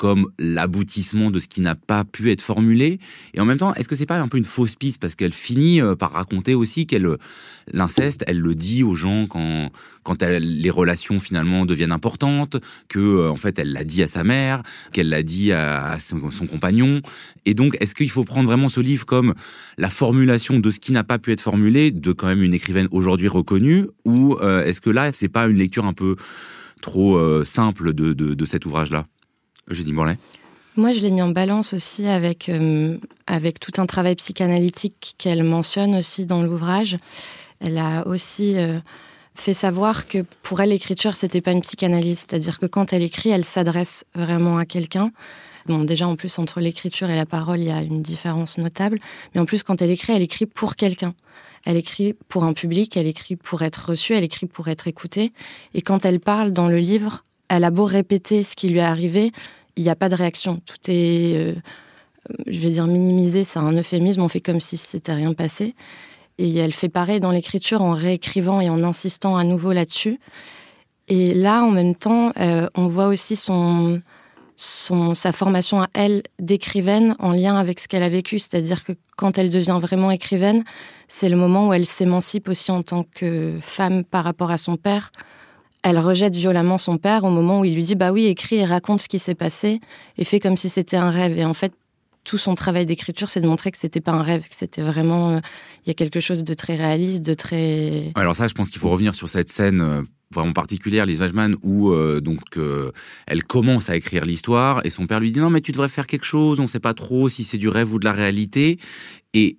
comme 0.00 0.28
l'aboutissement 0.38 1.30
de 1.30 1.38
ce 1.40 1.46
qui 1.46 1.60
n'a 1.60 1.74
pas 1.74 2.06
pu 2.06 2.30
être 2.30 2.40
formulé. 2.40 3.00
Et 3.34 3.40
en 3.40 3.44
même 3.44 3.58
temps, 3.58 3.74
est-ce 3.74 3.86
que 3.86 3.94
c'est 3.94 4.06
pas 4.06 4.18
un 4.18 4.28
peu 4.28 4.38
une 4.38 4.46
fausse 4.46 4.74
piste? 4.74 4.98
Parce 4.98 5.14
qu'elle 5.14 5.30
finit 5.30 5.82
euh, 5.82 5.94
par 5.94 6.12
raconter 6.12 6.54
aussi 6.54 6.86
qu'elle 6.86 7.06
l'inceste, 7.70 8.24
elle 8.26 8.38
le 8.38 8.54
dit 8.54 8.82
aux 8.82 8.94
gens 8.94 9.26
quand 9.26 9.68
quand 10.02 10.22
les 10.22 10.70
relations 10.70 11.20
finalement 11.20 11.66
deviennent 11.66 11.92
importantes, 11.92 12.56
que 12.88 12.98
euh, 12.98 13.30
en 13.30 13.36
fait 13.36 13.58
elle 13.58 13.74
l'a 13.74 13.84
dit 13.84 14.02
à 14.02 14.06
sa 14.06 14.24
mère, 14.24 14.62
qu'elle 14.94 15.10
l'a 15.10 15.22
dit 15.22 15.52
à, 15.52 15.98
son, 16.00 16.18
compagnon. 16.46 17.02
Et 17.44 17.52
donc, 17.52 17.76
est-ce 17.78 17.94
qu'il 17.94 18.08
faut 18.08 18.24
prendre 18.24 18.48
vraiment 18.48 18.70
ce 18.70 18.80
livre 18.80 19.04
comme 19.04 19.34
la 19.76 19.90
formulation 19.90 20.60
de 20.60 20.70
ce 20.70 20.80
qui 20.80 20.92
n'a 20.92 21.04
pas 21.04 21.18
pu 21.18 21.30
être 21.32 21.42
formulé 21.42 21.90
de 21.90 22.12
quand 22.12 22.26
même 22.26 22.42
une 22.42 22.54
écrivaine 22.54 22.88
aujourd'hui 22.90 23.28
reconnue, 23.28 23.86
ou 24.06 24.38
euh, 24.40 24.64
est-ce 24.64 24.80
que 24.80 24.88
là 24.88 25.12
c'est 25.12 25.28
pas 25.28 25.46
une 25.46 25.58
lecture 25.58 25.84
un 25.84 25.92
peu 25.92 26.16
trop 26.80 27.44
simple 27.44 27.92
de, 27.92 28.44
cet 28.46 28.64
ouvrage-là? 28.64 29.04
Eugénie 29.70 29.92
Morlaix 29.92 30.18
moi, 30.76 30.92
je 30.92 31.00
l'ai 31.00 31.10
mis 31.10 31.20
en 31.20 31.28
balance 31.28 31.74
aussi 31.74 32.06
avec, 32.06 32.48
euh, 32.48 32.96
avec 33.26 33.58
tout 33.58 33.72
un 33.78 33.86
travail 33.86 34.14
psychanalytique 34.14 35.14
qu'elle 35.18 35.42
mentionne 35.42 35.96
aussi 35.96 36.26
dans 36.26 36.42
l'ouvrage. 36.42 36.96
Elle 37.58 37.76
a 37.76 38.06
aussi 38.06 38.56
euh, 38.56 38.78
fait 39.34 39.52
savoir 39.52 40.06
que 40.06 40.24
pour 40.42 40.60
elle, 40.60 40.70
l'écriture, 40.70 41.16
c'était 41.16 41.40
pas 41.40 41.50
une 41.50 41.62
psychanalyse. 41.62 42.20
C'est-à-dire 42.20 42.60
que 42.60 42.66
quand 42.66 42.92
elle 42.92 43.02
écrit, 43.02 43.30
elle 43.30 43.44
s'adresse 43.44 44.04
vraiment 44.14 44.58
à 44.58 44.64
quelqu'un. 44.64 45.10
Bon, 45.66 45.80
déjà, 45.80 46.06
en 46.06 46.14
plus, 46.14 46.38
entre 46.38 46.60
l'écriture 46.60 47.10
et 47.10 47.16
la 47.16 47.26
parole, 47.26 47.58
il 47.58 47.66
y 47.66 47.72
a 47.72 47.82
une 47.82 48.00
différence 48.00 48.56
notable. 48.56 49.00
Mais 49.34 49.40
en 49.40 49.44
plus, 49.44 49.62
quand 49.64 49.82
elle 49.82 49.90
écrit, 49.90 50.12
elle 50.12 50.22
écrit 50.22 50.46
pour 50.46 50.76
quelqu'un. 50.76 51.14
Elle 51.66 51.76
écrit 51.76 52.14
pour 52.28 52.44
un 52.44 52.52
public, 52.52 52.96
elle 52.96 53.06
écrit 53.06 53.36
pour 53.36 53.62
être 53.62 53.90
reçue, 53.90 54.14
elle 54.14 54.24
écrit 54.24 54.46
pour 54.46 54.68
être 54.68 54.86
écoutée. 54.88 55.30
Et 55.74 55.82
quand 55.82 56.04
elle 56.04 56.20
parle 56.20 56.52
dans 56.52 56.68
le 56.68 56.78
livre, 56.78 57.24
elle 57.48 57.64
a 57.64 57.70
beau 57.70 57.84
répéter 57.84 58.44
ce 58.44 58.54
qui 58.54 58.68
lui 58.68 58.78
est 58.78 58.82
arrivé, 58.82 59.32
il 59.76 59.82
n'y 59.82 59.90
a 59.90 59.96
pas 59.96 60.08
de 60.08 60.14
réaction. 60.14 60.60
Tout 60.64 60.90
est, 60.90 61.36
euh, 61.36 61.54
je 62.46 62.60
vais 62.60 62.70
dire 62.70 62.86
minimisé, 62.86 63.44
c'est 63.44 63.58
un 63.58 63.72
euphémisme, 63.72 64.22
on 64.22 64.28
fait 64.28 64.40
comme 64.40 64.60
si 64.60 64.76
c'était 64.76 65.14
rien 65.14 65.32
passé. 65.32 65.74
Et 66.38 66.56
elle 66.56 66.72
fait 66.72 66.88
pareil 66.88 67.20
dans 67.20 67.32
l'écriture 67.32 67.82
en 67.82 67.92
réécrivant 67.92 68.60
et 68.60 68.70
en 68.70 68.82
insistant 68.82 69.36
à 69.36 69.44
nouveau 69.44 69.72
là-dessus. 69.72 70.18
Et 71.08 71.34
là, 71.34 71.62
en 71.62 71.70
même 71.70 71.94
temps, 71.94 72.32
euh, 72.38 72.68
on 72.74 72.86
voit 72.86 73.08
aussi 73.08 73.36
son, 73.36 74.00
son, 74.56 75.14
sa 75.14 75.32
formation 75.32 75.82
à 75.82 75.88
elle 75.92 76.22
d'écrivaine 76.38 77.16
en 77.18 77.32
lien 77.32 77.56
avec 77.56 77.80
ce 77.80 77.88
qu'elle 77.88 78.02
a 78.02 78.08
vécu. 78.08 78.38
C'est-à-dire 78.38 78.84
que 78.84 78.92
quand 79.16 79.38
elle 79.38 79.50
devient 79.50 79.78
vraiment 79.80 80.10
écrivaine, 80.10 80.64
c'est 81.08 81.28
le 81.28 81.36
moment 81.36 81.68
où 81.68 81.72
elle 81.72 81.86
s'émancipe 81.86 82.48
aussi 82.48 82.70
en 82.70 82.82
tant 82.82 83.04
que 83.04 83.58
femme 83.60 84.04
par 84.04 84.24
rapport 84.24 84.50
à 84.50 84.58
son 84.58 84.76
père, 84.76 85.12
elle 85.82 85.98
rejette 85.98 86.34
violemment 86.34 86.78
son 86.78 86.98
père 86.98 87.24
au 87.24 87.30
moment 87.30 87.60
où 87.60 87.64
il 87.64 87.74
lui 87.74 87.82
dit 87.82 87.94
bah 87.94 88.12
oui 88.12 88.26
écris 88.26 88.56
et 88.56 88.64
raconte 88.64 89.00
ce 89.00 89.08
qui 89.08 89.18
s'est 89.18 89.34
passé 89.34 89.80
et 90.18 90.24
fais 90.24 90.40
comme 90.40 90.56
si 90.56 90.68
c'était 90.68 90.96
un 90.96 91.10
rêve. 91.10 91.38
Et 91.38 91.44
en 91.44 91.54
fait 91.54 91.72
tout 92.24 92.38
son 92.38 92.54
travail 92.54 92.86
d'écriture 92.86 93.30
c'est 93.30 93.40
de 93.40 93.48
montrer 93.48 93.70
que 93.70 93.78
c'était 93.78 94.00
pas 94.00 94.12
un 94.12 94.22
rêve 94.22 94.42
que 94.42 94.54
c'était 94.54 94.82
vraiment 94.82 95.30
euh, 95.30 95.40
il 95.84 95.88
y 95.88 95.90
a 95.90 95.94
quelque 95.94 96.20
chose 96.20 96.44
de 96.44 96.54
très 96.54 96.76
réaliste 96.76 97.24
de 97.24 97.32
très 97.32 98.12
alors 98.14 98.36
ça 98.36 98.46
je 98.46 98.52
pense 98.52 98.68
qu'il 98.68 98.78
faut 98.78 98.90
revenir 98.90 99.14
sur 99.14 99.28
cette 99.28 99.48
scène 99.50 99.80
euh, 99.80 100.02
vraiment 100.32 100.52
particulière, 100.52 101.06
Lise 101.06 101.20
Wajman, 101.20 101.56
où 101.62 101.90
euh, 101.90 102.20
donc 102.20 102.56
elle 103.26 103.42
commence 103.42 103.90
à 103.90 103.96
écrire 103.96 104.24
l'histoire 104.24 104.80
et 104.84 104.90
son 104.90 105.06
père 105.06 105.18
lui 105.18 105.32
dit 105.32 105.40
non 105.40 105.50
mais 105.50 105.60
tu 105.60 105.72
devrais 105.72 105.88
faire 105.88 106.06
quelque 106.06 106.24
chose, 106.24 106.60
on 106.60 106.66
sait 106.66 106.78
pas 106.78 106.94
trop 106.94 107.28
si 107.28 107.42
c'est 107.42 107.58
du 107.58 107.68
rêve 107.68 107.92
ou 107.92 107.98
de 107.98 108.04
la 108.04 108.12
réalité. 108.12 108.78
Et 109.34 109.56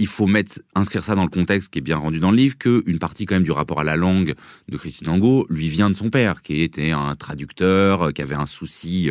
il 0.00 0.06
faut 0.06 0.26
mettre, 0.26 0.60
inscrire 0.74 1.04
ça 1.04 1.14
dans 1.14 1.22
le 1.22 1.28
contexte 1.28 1.68
qui 1.70 1.78
est 1.78 1.82
bien 1.82 1.98
rendu 1.98 2.18
dans 2.18 2.30
le 2.30 2.36
livre, 2.38 2.56
qu'une 2.56 2.98
partie 2.98 3.26
quand 3.26 3.34
même 3.36 3.44
du 3.44 3.52
rapport 3.52 3.80
à 3.80 3.84
la 3.84 3.96
langue 3.96 4.34
de 4.68 4.76
Christine 4.76 5.10
Angot 5.10 5.46
lui 5.50 5.68
vient 5.68 5.90
de 5.90 5.94
son 5.94 6.08
père, 6.08 6.42
qui 6.42 6.62
était 6.62 6.90
un 6.90 7.14
traducteur, 7.16 8.02
euh, 8.02 8.10
qui 8.10 8.22
avait 8.22 8.34
un 8.34 8.46
souci 8.46 9.10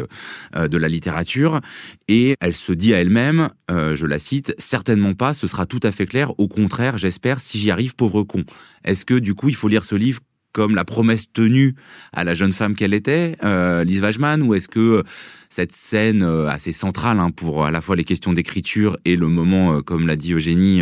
euh, 0.56 0.68
de 0.68 0.78
la 0.78 0.90
littérature, 0.90 1.62
et 2.08 2.36
elle 2.42 2.56
se 2.56 2.74
dit 2.74 2.94
à 2.94 3.02
elle-même, 3.02 3.50
euh, 3.70 3.96
je 3.96 4.08
la 4.08 4.18
cite, 4.18 4.56
certainement 4.58 5.14
pas, 5.14 5.36
ce 5.36 5.46
sera 5.46 5.68
tout 5.68 5.80
à 5.84 5.92
fait 5.92 6.08
clair, 6.08 6.38
au 6.40 6.48
contraire, 6.48 6.98
j'espère, 6.98 7.40
si 7.40 7.60
j'y 7.60 7.70
arrive, 7.70 7.96
pauvre 7.96 8.24
con. 8.24 8.44
Est-ce 8.84 9.06
que 9.06 9.14
du 9.14 9.36
coup, 9.36 9.50
il 9.50 9.56
faut 9.56 9.68
lire 9.68 9.84
ce 9.84 9.96
livre 9.96 10.22
comme 10.54 10.76
la 10.76 10.86
promesse 10.86 11.32
tenue 11.32 11.76
à 12.14 12.24
la 12.24 12.34
jeune 12.34 12.52
femme 12.52 12.76
qu'elle 12.76 12.94
était, 12.94 13.36
euh, 13.44 13.84
Lise 13.84 14.02
Wajman, 14.02 14.42
ou 14.42 14.54
est-ce 14.56 14.68
que 14.68 14.80
euh, 14.80 15.04
cette 15.50 15.72
scène 15.72 16.24
euh, 16.24 16.48
assez 16.48 16.72
centrale 16.72 17.20
hein, 17.20 17.32
pour 17.32 17.66
à 17.66 17.72
la 17.72 17.82
fois 17.82 17.96
les 17.96 18.04
questions 18.04 18.34
d'écriture 18.34 18.98
et 19.06 19.16
le 19.16 19.28
moment, 19.28 19.82
comme 19.82 20.08
l'a 20.08 20.16
dit 20.16 20.34
Eugénie, 20.34 20.82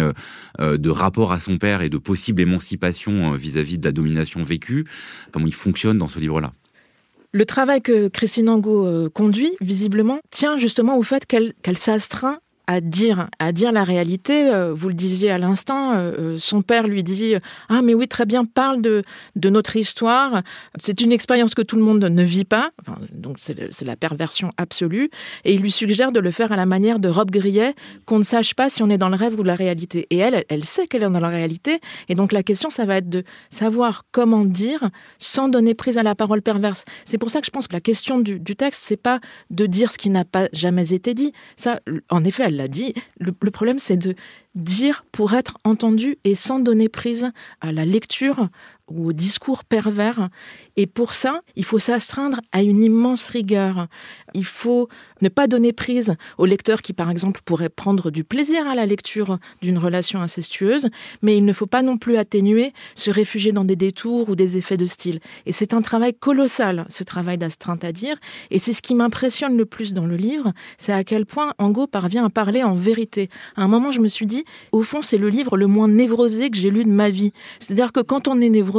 de 0.60 0.90
rapport 0.90 1.32
à 1.32 1.40
son 1.40 1.58
père 1.58 1.82
et 1.82 1.90
de 1.90 1.98
possible 1.98 2.42
émancipation 2.42 3.32
vis-à-vis 3.32 3.78
de 3.78 3.86
la 3.86 3.92
domination 3.92 4.42
vécue, 4.44 4.86
comment 5.32 5.48
il 5.48 5.54
fonctionne 5.54 5.98
dans 5.98 6.08
ce 6.08 6.20
livre-là? 6.20 6.54
Le 7.34 7.46
travail 7.46 7.82
que 7.82 8.08
Christine 8.08 8.50
Angot 8.50 9.10
conduit, 9.12 9.52
visiblement, 9.62 10.20
tient 10.32 10.58
justement 10.58 10.98
au 10.98 11.04
fait 11.04 11.26
qu'elle 11.26 11.78
s'astreint 11.78 12.40
à 12.68 12.82
dire, 12.82 13.28
à 13.40 13.52
dire 13.52 13.72
la 13.72 13.84
réalité. 13.84 14.50
Euh, 14.50 14.74
vous 14.74 14.90
le 14.90 14.94
disiez 14.94 15.32
à 15.32 15.38
l'instant, 15.38 15.94
euh, 15.94 16.38
son 16.38 16.62
père 16.62 16.88
lui 16.88 17.04
dit 17.04 17.36
ah 17.70 17.82
mais 17.82 17.94
oui 17.94 18.08
très 18.08 18.26
bien 18.26 18.46
parle 18.46 18.82
de 18.82 19.04
de 19.36 19.50
notre 19.50 19.76
histoire. 19.76 20.44
C'est 20.80 21.02
une 21.02 21.12
expérience 21.12 21.56
que 21.56 21.62
tout 21.62 21.78
le 21.78 21.82
monde 21.82 22.04
ne 22.04 22.24
vit 22.24 22.46
pas. 22.46 22.72
donc 23.14 23.38
c'est 23.40 23.86
la 23.86 23.96
perversion 23.96 24.52
absolue. 24.58 25.10
Et 25.46 25.54
il 25.54 25.62
lui 25.62 25.72
suggère 25.72 26.12
de 26.12 26.20
le 26.20 26.32
faire 26.32 26.52
à 26.52 26.56
la 26.56 26.66
manière 26.66 27.00
de 27.00 27.10
Rob 27.10 27.32
Grillet, 27.32 27.74
qu'on 28.06 28.20
ne 28.20 28.24
sache 28.24 28.54
pas 28.54 28.70
si 28.70 28.84
on 28.84 28.90
est 28.90 28.98
dans 28.98 29.10
le 29.10 29.16
rêve 29.16 29.40
ou 29.40 29.44
la 29.44 29.56
réalité. 29.56 30.08
Et 30.10 30.18
elle, 30.18 30.44
elle 30.50 30.66
sait 30.66 30.88
qu'elle 30.88 31.04
est 31.04 31.10
dans 31.10 31.20
la 31.20 31.30
réalité. 31.30 31.80
Et 32.10 32.16
donc 32.16 32.32
la 32.32 32.44
question, 32.44 32.70
ça 32.70 32.86
va 32.86 32.98
être 32.98 33.10
de 33.10 33.24
savoir 33.50 34.04
comment 34.12 34.46
dire 34.46 34.90
sans 35.20 35.48
donner 35.48 35.74
prise 35.74 35.98
à 35.98 36.04
la 36.04 36.16
parole 36.16 36.42
perverse. 36.42 36.84
C'est 37.06 37.18
pour 37.18 37.30
ça 37.30 37.40
que 37.40 37.46
je 37.46 37.52
pense 37.52 37.68
que 37.68 37.74
la 37.74 37.82
question 37.82 38.20
du, 38.20 38.40
du 38.40 38.56
texte, 38.56 38.84
c'est 38.86 38.98
pas 38.98 39.20
de 39.50 39.66
dire 39.66 39.92
ce 39.92 39.98
qui 39.98 40.10
n'a 40.10 40.26
pas 40.26 40.50
jamais 40.54 40.94
été 40.94 41.14
dit. 41.14 41.32
Ça, 41.56 41.80
en 42.10 42.24
effet, 42.26 42.44
elle 42.48 42.57
l'a 42.58 42.68
dit. 42.68 42.94
Le, 43.20 43.32
problème, 43.32 43.80
c'est 43.80 43.98
de 43.98 44.16
dire 44.56 45.06
pour 45.12 45.34
être 45.34 45.58
entendu 45.64 46.18
et 46.24 46.36
sans 46.36 46.60
donner 46.60 46.90
prise 46.90 47.32
à 47.62 47.72
la 47.72 47.86
lecture 47.86 48.50
au 48.88 49.14
discours 49.14 49.64
pervers. 49.64 50.30
Et 50.76 50.88
pour 50.88 51.14
ça, 51.14 51.42
il 51.56 51.66
faut 51.66 51.80
s'astreindre 51.80 52.40
à 52.52 52.62
une 52.62 52.84
immense 52.84 53.28
rigueur. 53.28 53.88
Il 54.34 54.46
faut 54.46 54.88
ne 55.22 55.30
pas 55.30 55.48
donner 55.48 55.74
prise 55.74 56.16
au 56.38 56.46
lecteur 56.46 56.82
qui, 56.82 56.94
par 56.94 57.10
exemple, 57.10 57.42
pourrait 57.44 57.70
prendre 57.70 58.12
du 58.12 58.24
plaisir 58.24 58.68
à 58.68 58.76
la 58.76 58.86
lecture 58.86 59.40
d'une 59.62 59.78
relation 59.78 60.22
incestueuse, 60.22 60.90
mais 61.22 61.36
il 61.36 61.46
ne 61.46 61.54
faut 61.54 61.66
pas 61.66 61.82
non 61.82 61.98
plus 61.98 62.18
atténuer, 62.18 62.74
se 62.96 63.12
réfugier 63.12 63.52
dans 63.52 63.66
des 63.66 63.76
détours 63.76 64.30
ou 64.30 64.36
des 64.36 64.58
effets 64.58 64.78
de 64.78 64.86
style. 64.86 65.20
Et 65.46 65.52
c'est 65.52 65.74
un 65.74 65.82
travail 65.82 66.14
colossal, 66.14 66.86
ce 66.90 67.04
travail 67.04 67.38
d'astreinte 67.38 67.84
à 67.84 67.92
dire, 67.92 68.18
et 68.52 68.60
c'est 68.60 68.74
ce 68.74 68.82
qui 68.82 68.96
m'impressionne 68.96 69.58
le 69.58 69.66
plus 69.66 69.94
dans 69.94 70.06
le 70.06 70.16
livre, 70.16 70.54
c'est 70.78 70.94
à 70.94 71.04
quel 71.04 71.26
point 71.26 71.54
Angot 71.58 71.88
parvient 71.88 72.26
à 72.26 72.30
parler 72.30 72.64
en 72.64 72.76
vérité. 72.76 73.30
À 73.56 73.64
un 73.64 73.68
moment, 73.68 73.92
je 73.92 74.00
me 74.00 74.08
suis 74.08 74.28
dit, 74.28 74.46
au 74.72 74.82
fond, 74.82 75.02
c'est 75.02 75.18
le 75.18 75.30
livre 75.30 75.58
le 75.58 75.68
moins 75.68 75.88
névrosé 75.88 76.50
que 76.50 76.58
j'ai 76.58 76.70
lu 76.70 76.84
de 76.84 76.90
ma 76.90 77.10
vie. 77.10 77.34
C'est-à-dire 77.60 77.92
que 77.92 78.00
quand 78.00 78.28
on 78.28 78.40
est 78.40 78.50
névrosé, 78.50 78.77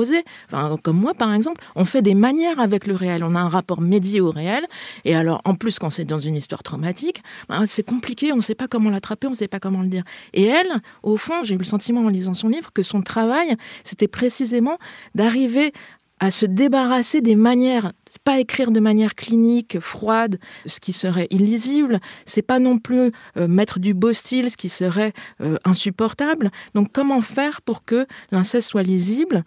comme 0.82 0.98
moi 0.98 1.14
par 1.14 1.32
exemple, 1.34 1.62
on 1.76 1.84
fait 1.84 2.02
des 2.02 2.14
manières 2.14 2.60
avec 2.60 2.86
le 2.86 2.94
réel. 2.94 3.24
On 3.24 3.34
a 3.34 3.40
un 3.40 3.48
rapport 3.48 3.80
médié 3.80 4.20
au 4.20 4.30
réel. 4.30 4.66
Et 5.04 5.14
alors, 5.14 5.40
en 5.44 5.54
plus, 5.54 5.78
quand 5.78 5.90
c'est 5.90 6.04
dans 6.04 6.18
une 6.18 6.36
histoire 6.36 6.62
traumatique, 6.62 7.22
ben, 7.48 7.66
c'est 7.66 7.82
compliqué. 7.82 8.32
On 8.32 8.36
ne 8.36 8.40
sait 8.40 8.54
pas 8.54 8.68
comment 8.68 8.90
l'attraper, 8.90 9.26
on 9.26 9.30
ne 9.30 9.36
sait 9.36 9.48
pas 9.48 9.60
comment 9.60 9.82
le 9.82 9.88
dire. 9.88 10.04
Et 10.34 10.44
elle, 10.44 10.80
au 11.02 11.16
fond, 11.16 11.42
j'ai 11.42 11.54
eu 11.54 11.58
le 11.58 11.64
sentiment 11.64 12.02
en 12.02 12.08
lisant 12.08 12.34
son 12.34 12.48
livre 12.48 12.72
que 12.72 12.82
son 12.82 13.02
travail, 13.02 13.56
c'était 13.84 14.08
précisément 14.08 14.78
d'arriver 15.14 15.72
à 16.20 16.32
se 16.32 16.46
débarrasser 16.46 17.20
des 17.20 17.36
manières 17.36 17.92
pas 18.24 18.38
écrire 18.38 18.70
de 18.70 18.80
manière 18.80 19.14
clinique, 19.14 19.80
froide, 19.80 20.38
ce 20.66 20.80
qui 20.80 20.92
serait 20.92 21.28
illisible. 21.30 22.00
C'est 22.26 22.42
pas 22.42 22.58
non 22.58 22.78
plus 22.78 23.12
euh, 23.36 23.48
mettre 23.48 23.78
du 23.78 23.94
beau 23.94 24.12
style, 24.12 24.50
ce 24.50 24.56
qui 24.56 24.68
serait 24.68 25.12
euh, 25.40 25.56
insupportable. 25.64 26.50
Donc, 26.74 26.92
comment 26.92 27.20
faire 27.20 27.62
pour 27.62 27.84
que 27.84 28.06
l'inceste 28.30 28.68
soit 28.68 28.82
lisible? 28.82 29.44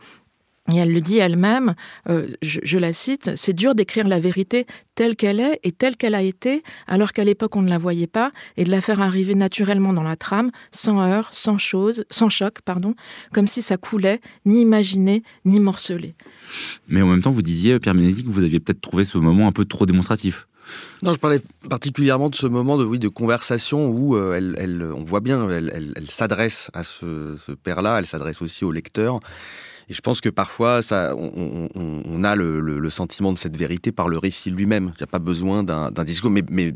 Et 0.72 0.78
elle 0.78 0.94
le 0.94 1.02
dit 1.02 1.18
elle-même, 1.18 1.74
euh, 2.08 2.28
je, 2.42 2.78
la 2.78 2.94
cite, 2.94 3.32
c'est 3.36 3.54
dur 3.54 3.74
d'écrire 3.74 4.08
la 4.08 4.20
vérité 4.20 4.68
telle 4.94 5.16
qu'elle 5.16 5.40
est 5.40 5.60
et 5.64 5.72
telle 5.72 5.98
qu'elle 5.98 6.14
a 6.14 6.22
été, 6.22 6.62
alors 6.88 7.14
qu'à 7.14 7.24
l'époque 7.24 7.56
on 7.56 7.62
ne 7.62 7.70
la 7.70 7.80
voyait 7.80 8.08
pas, 8.08 8.32
et 8.58 8.64
de 8.64 8.70
la 8.70 8.80
faire 8.80 9.02
arriver 9.02 9.34
naturellement 9.34 9.92
dans 9.92 10.04
la 10.04 10.16
trame, 10.16 10.52
sans 10.72 11.00
heurts, 11.02 11.34
sans 11.34 11.58
chose, 11.58 12.06
sans 12.10 12.30
choc, 12.30 12.62
pardon, 12.64 12.94
comme 13.34 13.48
si 13.48 13.62
ça 13.62 13.78
coulait, 13.78 14.22
ni 14.46 14.62
imaginé, 14.62 15.24
ni 15.46 15.60
morcelé. 15.60 16.14
Mais 16.88 17.02
en 17.02 17.08
même 17.08 17.22
temps, 17.22 17.32
vous 17.32 17.42
disiez, 17.42 17.80
Pierre 17.80 17.96
Bénédicte, 17.96 18.28
que 18.28 18.34
vous 18.34 18.44
aviez 18.44 18.60
peut-être 18.60 18.82
trouvé 18.82 19.04
ce 19.04 19.18
moment 19.18 19.48
un 19.48 19.52
peu 19.52 19.66
trop 19.66 19.86
démonstratif. 19.86 20.48
Non, 21.02 21.14
je 21.14 21.20
parlais 21.20 21.42
particulièrement 21.70 22.30
de 22.30 22.36
ce 22.36 22.46
moment 22.46 22.78
de 22.78 22.86
oui 22.86 23.00
de 23.00 23.08
conversation 23.08 23.90
où 23.90 24.16
euh, 24.16 24.36
elle, 24.36 24.56
elle, 24.58 24.84
on 24.96 25.04
voit 25.04 25.20
bien, 25.20 25.50
elle, 25.50 25.94
elle, 25.96 26.10
s'adresse 26.10 26.70
à 26.74 26.84
ce, 26.84 27.36
ce 27.46 27.52
père-là, 27.52 27.98
elle 28.00 28.06
s'adresse 28.06 28.42
aussi 28.42 28.64
au 28.64 28.72
lecteur. 28.72 29.20
Et 29.92 29.94
je 29.94 30.00
pense 30.00 30.22
que 30.22 30.30
parfois, 30.30 30.80
on, 30.90 32.24
a 32.24 32.36
le, 32.38 32.90
sentiment 32.90 33.34
de 33.34 33.38
cette 33.38 33.58
vérité 33.58 33.92
par 33.92 34.08
le 34.08 34.18
récit 34.18 34.50
lui-même. 34.50 34.94
Il 34.96 35.02
n'y 35.02 35.04
a 35.04 35.08
pas 35.08 35.20
besoin 35.20 35.66
d'un 35.66 36.06
discours, 36.06 36.32
mais, 36.32 36.74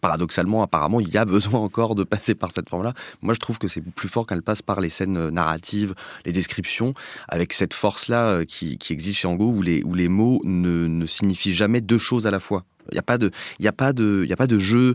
paradoxalement, 0.00 0.62
apparemment, 0.62 1.00
il 1.00 1.12
y 1.12 1.16
a 1.16 1.24
besoin 1.24 1.58
encore 1.58 1.96
de 1.96 2.04
passer 2.04 2.36
par 2.36 2.52
cette 2.52 2.68
forme-là. 2.68 2.94
Moi, 3.20 3.34
je 3.34 3.40
trouve 3.40 3.58
que 3.58 3.66
c'est 3.66 3.80
plus 3.80 4.06
fort 4.06 4.26
quand 4.26 4.36
elle 4.36 4.42
passe 4.42 4.62
par 4.62 4.80
les 4.80 4.90
scènes 4.90 5.30
narratives, 5.30 5.96
les 6.24 6.30
descriptions, 6.30 6.94
avec 7.26 7.52
cette 7.52 7.74
force-là 7.74 8.28
euh, 8.28 8.44
qui, 8.44 8.78
existe 8.90 9.18
chez 9.18 9.26
Angot, 9.26 9.50
où 9.50 9.62
les, 9.62 10.08
mots 10.08 10.40
ne, 10.44 11.06
signifient 11.06 11.54
jamais 11.54 11.80
deux 11.80 11.98
choses 11.98 12.28
à 12.28 12.30
la 12.30 12.38
fois. 12.38 12.62
Il 12.92 12.94
n'y 12.94 13.00
a 13.00 13.72
pas 13.72 13.92
de, 13.92 14.58
jeu. 14.60 14.94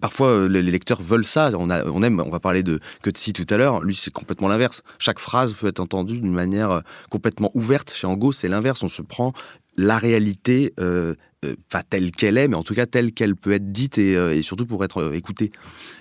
Parfois, 0.00 0.28
euh, 0.28 0.48
les 0.48 0.62
lecteurs 0.62 1.02
veulent 1.02 1.24
ça. 1.24 1.50
On, 1.58 1.70
a, 1.70 1.84
on 1.86 2.02
aime. 2.02 2.20
On 2.20 2.30
va 2.30 2.40
parler 2.40 2.62
de 2.62 2.80
Cutsy 3.02 3.32
tout 3.32 3.46
à 3.50 3.56
l'heure. 3.56 3.82
Lui, 3.82 3.94
c'est 3.94 4.12
complètement 4.12 4.48
l'inverse. 4.48 4.82
Chaque 4.98 5.18
phrase 5.18 5.54
peut 5.54 5.68
être 5.68 5.80
entendue 5.80 6.18
d'une 6.18 6.32
manière 6.32 6.70
euh, 6.70 6.80
complètement 7.10 7.50
ouverte. 7.54 7.92
Chez 7.94 8.06
Ango, 8.06 8.32
c'est 8.32 8.48
l'inverse. 8.48 8.82
On 8.82 8.88
se 8.88 9.02
prend 9.02 9.32
la 9.80 9.98
réalité, 9.98 10.74
euh, 10.78 11.14
euh, 11.44 11.54
pas 11.70 11.82
telle 11.82 12.10
qu'elle 12.10 12.36
est, 12.36 12.48
mais 12.48 12.56
en 12.56 12.62
tout 12.62 12.74
cas 12.74 12.84
telle 12.86 13.12
qu'elle 13.12 13.34
peut 13.34 13.52
être 13.52 13.72
dite 13.72 13.96
et, 13.96 14.14
euh, 14.14 14.34
et 14.34 14.42
surtout 14.42 14.66
pour 14.66 14.84
être 14.84 15.14
écoutée. 15.14 15.50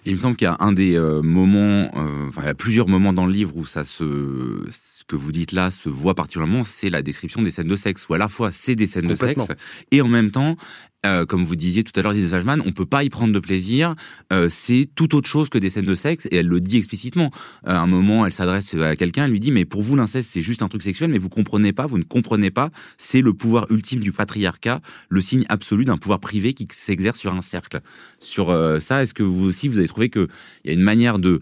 il 0.06 0.14
me 0.14 0.18
semble 0.18 0.36
qu'il 0.36 0.46
y 0.46 0.50
a 0.50 0.58
un 0.60 0.74
des 0.74 1.00
moments, 1.24 1.90
enfin 2.28 2.42
il 2.44 2.48
y 2.48 2.50
a 2.50 2.56
plusieurs 2.56 2.88
moments 2.88 3.14
dans 3.14 3.26
le 3.26 3.32
livre 3.32 3.56
où 3.56 3.66
ça 3.66 3.84
se, 3.84 4.66
ce 4.70 5.04
que 5.06 5.16
vous 5.16 5.32
dites 5.32 5.54
là 5.54 5.72
se 5.72 5.88
voit 5.88 6.14
particulièrement, 6.14 6.66
c'est 6.66 6.90
la 6.90 7.02
description 7.02 7.42
des 7.42 7.52
scènes 7.52 7.68
de 7.68 7.76
sexe, 7.76 8.08
où 8.10 8.14
à 8.14 8.18
la 8.18 8.28
fois 8.28 8.52
c'est 8.52 8.76
des 8.76 8.88
scènes 8.88 9.08
de 9.08 9.16
sexe 9.16 9.48
et 9.92 10.02
en 10.02 10.10
même 10.10 10.32
temps 10.32 10.58
comme 11.28 11.46
vous 11.46 11.56
disiez 11.56 11.86
tout 11.86 11.98
à 11.98 12.04
l'heure, 12.04 12.12
Lise 12.12 12.34
Wajman, 12.34 12.62
on 12.66 12.74
peut 12.74 12.86
pas 12.86 13.04
y 13.04 13.10
prendre 13.10 13.34
de 13.34 13.40
plaisir. 13.40 13.89
Euh, 14.34 14.48
c'est 14.50 14.90
tout 14.96 15.16
autre 15.16 15.28
chose 15.28 15.50
que 15.50 15.58
des 15.58 15.70
scènes 15.70 15.86
de 15.86 15.96
sexe, 15.96 16.28
et 16.32 16.38
elle 16.38 16.48
le 16.48 16.60
dit 16.60 16.78
explicitement. 16.78 17.32
Euh, 17.68 17.72
à 17.72 17.80
un 17.80 17.88
moment, 17.88 18.26
elle 18.26 18.34
s'adresse 18.34 18.74
à 18.76 18.96
quelqu'un, 18.96 19.26
elle 19.26 19.32
lui 19.32 19.40
dit 19.40 19.52
mais 19.52 19.66
pour 19.66 19.82
vous 19.82 19.96
l'inceste 19.96 20.30
c'est 20.32 20.42
juste 20.42 20.62
un 20.62 20.68
truc 20.68 20.84
sexuel, 20.84 21.10
mais 21.10 21.18
vous 21.18 21.30
comprenez 21.30 21.74
pas, 21.74 21.86
vous 21.86 21.98
ne 21.98 22.04
comprenez 22.04 22.52
pas. 22.52 22.70
C'est 22.98 23.22
le 23.22 23.34
pouvoir 23.34 23.68
ultime 23.72 24.00
du 24.00 24.12
patriarcat, 24.12 24.82
le 25.10 25.22
signe 25.22 25.46
absolu 25.50 25.86
d'un 25.86 25.98
pouvoir 25.98 26.20
privé 26.20 26.54
qui 26.54 26.68
s'exerce 26.72 27.20
sur 27.20 27.34
un 27.34 27.42
cercle. 27.42 27.82
Sur 28.20 28.50
euh, 28.50 28.80
ça, 28.80 29.04
est-ce 29.04 29.14
que 29.14 29.24
vous 29.24 29.46
aussi 29.46 29.68
vous 29.68 29.80
avez 29.80 29.88
trouvé 29.88 30.10
que 30.10 30.28
il 30.64 30.70
y 30.70 30.72
a 30.72 30.74
une 30.74 30.84
manière 30.84 31.20
de 31.20 31.42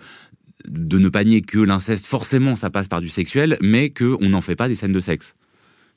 ne 0.68 1.10
pas 1.10 1.24
nier 1.24 1.42
que 1.42 1.60
l'inceste 1.60 2.06
forcément 2.06 2.56
ça 2.56 2.70
passe 2.70 2.88
par 2.88 3.01
du 3.01 3.10
sexuel, 3.10 3.58
mais 3.62 3.89
que 3.89 4.18
on 4.22 4.30
n'en 4.30 4.42
fait 4.42 4.56
pas 4.56 4.68
des 4.68 4.75
scènes 4.75 4.94
de 4.94 5.00
sexe? 5.00 5.36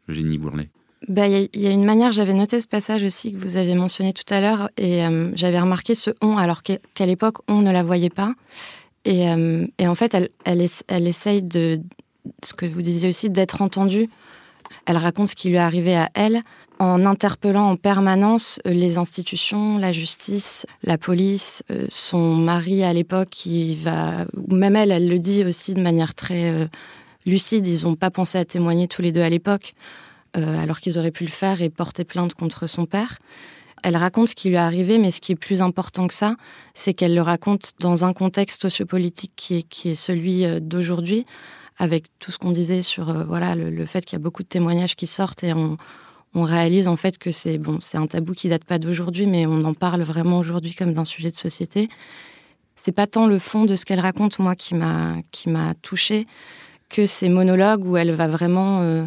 Le 0.06 0.14
génie 0.14 0.38
Bah, 1.08 1.26
il 1.26 1.48
y, 1.54 1.60
y, 1.60 1.66
a 1.66 1.70
une 1.70 1.84
manière, 1.84 2.12
j'avais 2.12 2.34
noté 2.34 2.60
ce 2.60 2.68
passage 2.68 3.02
aussi 3.04 3.32
que 3.32 3.38
vous 3.38 3.56
avez 3.56 3.74
mentionné 3.74 4.12
tout 4.12 4.34
à 4.34 4.40
l'heure, 4.40 4.68
et 4.76 5.04
euh, 5.04 5.30
j'avais 5.34 5.58
remarqué 5.58 5.94
ce 5.94 6.10
on, 6.20 6.36
alors 6.36 6.62
qu'à 6.62 7.06
l'époque, 7.06 7.38
on 7.48 7.62
ne 7.62 7.72
la 7.72 7.82
voyait 7.82 8.10
pas. 8.10 8.32
Et, 9.06 9.30
euh, 9.30 9.66
en 9.80 9.94
fait, 9.94 10.12
elle, 10.12 10.28
elle, 10.44 10.66
elle, 10.88 11.08
essaye 11.08 11.42
de, 11.42 11.80
ce 12.44 12.52
que 12.52 12.66
vous 12.66 12.82
disiez 12.82 13.08
aussi, 13.08 13.30
d'être 13.30 13.62
entendue. 13.62 14.10
Elle 14.84 14.98
raconte 14.98 15.28
ce 15.28 15.34
qui 15.34 15.48
lui 15.48 15.56
est 15.56 15.60
arrivé 15.60 15.96
à 15.96 16.10
elle 16.12 16.42
en 16.78 17.06
interpellant 17.06 17.70
en 17.70 17.76
permanence 17.76 18.60
euh, 18.66 18.72
les 18.72 18.98
institutions, 18.98 19.78
la 19.78 19.92
justice, 19.92 20.66
la 20.82 20.98
police, 20.98 21.62
son 21.88 22.36
mari 22.36 22.84
à 22.84 22.92
l'époque 22.92 23.30
qui 23.30 23.74
va, 23.74 24.26
ou 24.36 24.54
même 24.54 24.76
elle, 24.76 24.90
elle 24.90 25.08
le 25.08 25.18
dit 25.18 25.44
aussi 25.44 25.72
de 25.72 25.80
manière 25.80 26.14
très 26.14 26.68
lucide, 27.24 27.66
ils 27.66 27.84
n'ont 27.86 27.96
pas 27.96 28.10
pensé 28.10 28.36
à 28.36 28.44
témoigner 28.44 28.86
tous 28.86 29.00
les 29.00 29.12
deux 29.12 29.22
à 29.22 29.30
l'époque 29.30 29.74
alors 30.34 30.80
qu'ils 30.80 30.98
auraient 30.98 31.10
pu 31.10 31.24
le 31.24 31.30
faire 31.30 31.60
et 31.60 31.70
porter 31.70 32.04
plainte 32.04 32.34
contre 32.34 32.66
son 32.66 32.86
père. 32.86 33.18
Elle 33.82 33.96
raconte 33.96 34.28
ce 34.28 34.34
qui 34.34 34.48
lui 34.48 34.56
est 34.56 34.58
arrivé, 34.58 34.98
mais 34.98 35.10
ce 35.10 35.20
qui 35.20 35.32
est 35.32 35.36
plus 35.36 35.62
important 35.62 36.06
que 36.06 36.14
ça, 36.14 36.36
c'est 36.74 36.92
qu'elle 36.94 37.14
le 37.14 37.22
raconte 37.22 37.72
dans 37.80 38.04
un 38.04 38.12
contexte 38.12 38.62
sociopolitique 38.62 39.32
qui 39.36 39.56
est, 39.58 39.62
qui 39.62 39.90
est 39.90 39.94
celui 39.94 40.44
euh, 40.44 40.60
d'aujourd'hui, 40.60 41.24
avec 41.78 42.06
tout 42.18 42.30
ce 42.30 42.38
qu'on 42.38 42.50
disait 42.50 42.82
sur 42.82 43.08
euh, 43.08 43.24
voilà 43.24 43.54
le, 43.54 43.86
fait 43.86 44.04
qu'il 44.04 44.18
y 44.18 44.20
a 44.20 44.22
beaucoup 44.22 44.42
de 44.42 44.48
témoignages 44.48 44.96
qui 44.96 45.06
sortent 45.06 45.42
et 45.44 45.54
on, 45.54 45.78
on 46.34 46.42
réalise 46.42 46.88
en 46.88 46.96
fait 46.96 47.16
que 47.16 47.30
c'est 47.30 47.56
bon, 47.56 47.78
c'est 47.80 47.96
un 47.96 48.06
tabou 48.06 48.34
qui 48.34 48.48
date 48.48 48.64
pas 48.64 48.78
d'aujourd'hui, 48.78 49.26
mais 49.26 49.46
on 49.46 49.64
en 49.64 49.74
parle 49.74 50.02
vraiment 50.02 50.38
aujourd'hui 50.38 50.74
comme 50.74 50.92
d'un 50.92 51.06
sujet 51.06 51.30
de 51.30 51.36
société. 51.36 51.88
C'est 52.76 52.92
pas 52.92 53.06
tant 53.06 53.26
le 53.26 53.38
fond 53.38 53.64
de 53.64 53.76
ce 53.76 53.84
qu'elle 53.84 54.00
raconte 54.00 54.38
moi 54.38 54.54
qui 54.56 54.74
m'a 54.74 55.16
qui 55.30 55.48
m'a 55.48 55.74
touchée 55.74 56.26
que 56.88 57.06
ces 57.06 57.28
monologues 57.28 57.84
où 57.84 57.96
elle 57.96 58.12
va 58.12 58.26
vraiment 58.26 58.80
euh, 58.80 59.06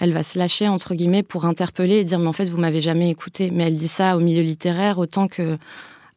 elle 0.00 0.12
va 0.12 0.22
se 0.22 0.38
lâcher 0.38 0.68
entre 0.68 0.94
guillemets 0.94 1.22
pour 1.22 1.44
interpeller 1.44 1.96
et 1.96 2.04
dire 2.04 2.18
mais 2.18 2.26
en 2.26 2.32
fait 2.32 2.46
vous 2.46 2.58
m'avez 2.58 2.80
jamais 2.80 3.10
écouté. 3.10 3.50
Mais 3.50 3.64
elle 3.64 3.76
dit 3.76 3.88
ça 3.88 4.16
au 4.16 4.20
milieu 4.20 4.42
littéraire 4.42 4.98
autant 4.98 5.28
que 5.28 5.58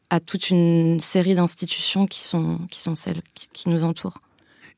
à 0.10 0.20
toute 0.20 0.50
une 0.50 1.00
série 1.00 1.36
d'institutions 1.36 2.08
qui 2.08 2.22
sont 2.22 2.60
qui 2.72 2.80
sont 2.80 2.96
celles 2.96 3.22
qui, 3.34 3.50
qui 3.52 3.70
nous 3.70 3.84
entourent 3.84 4.20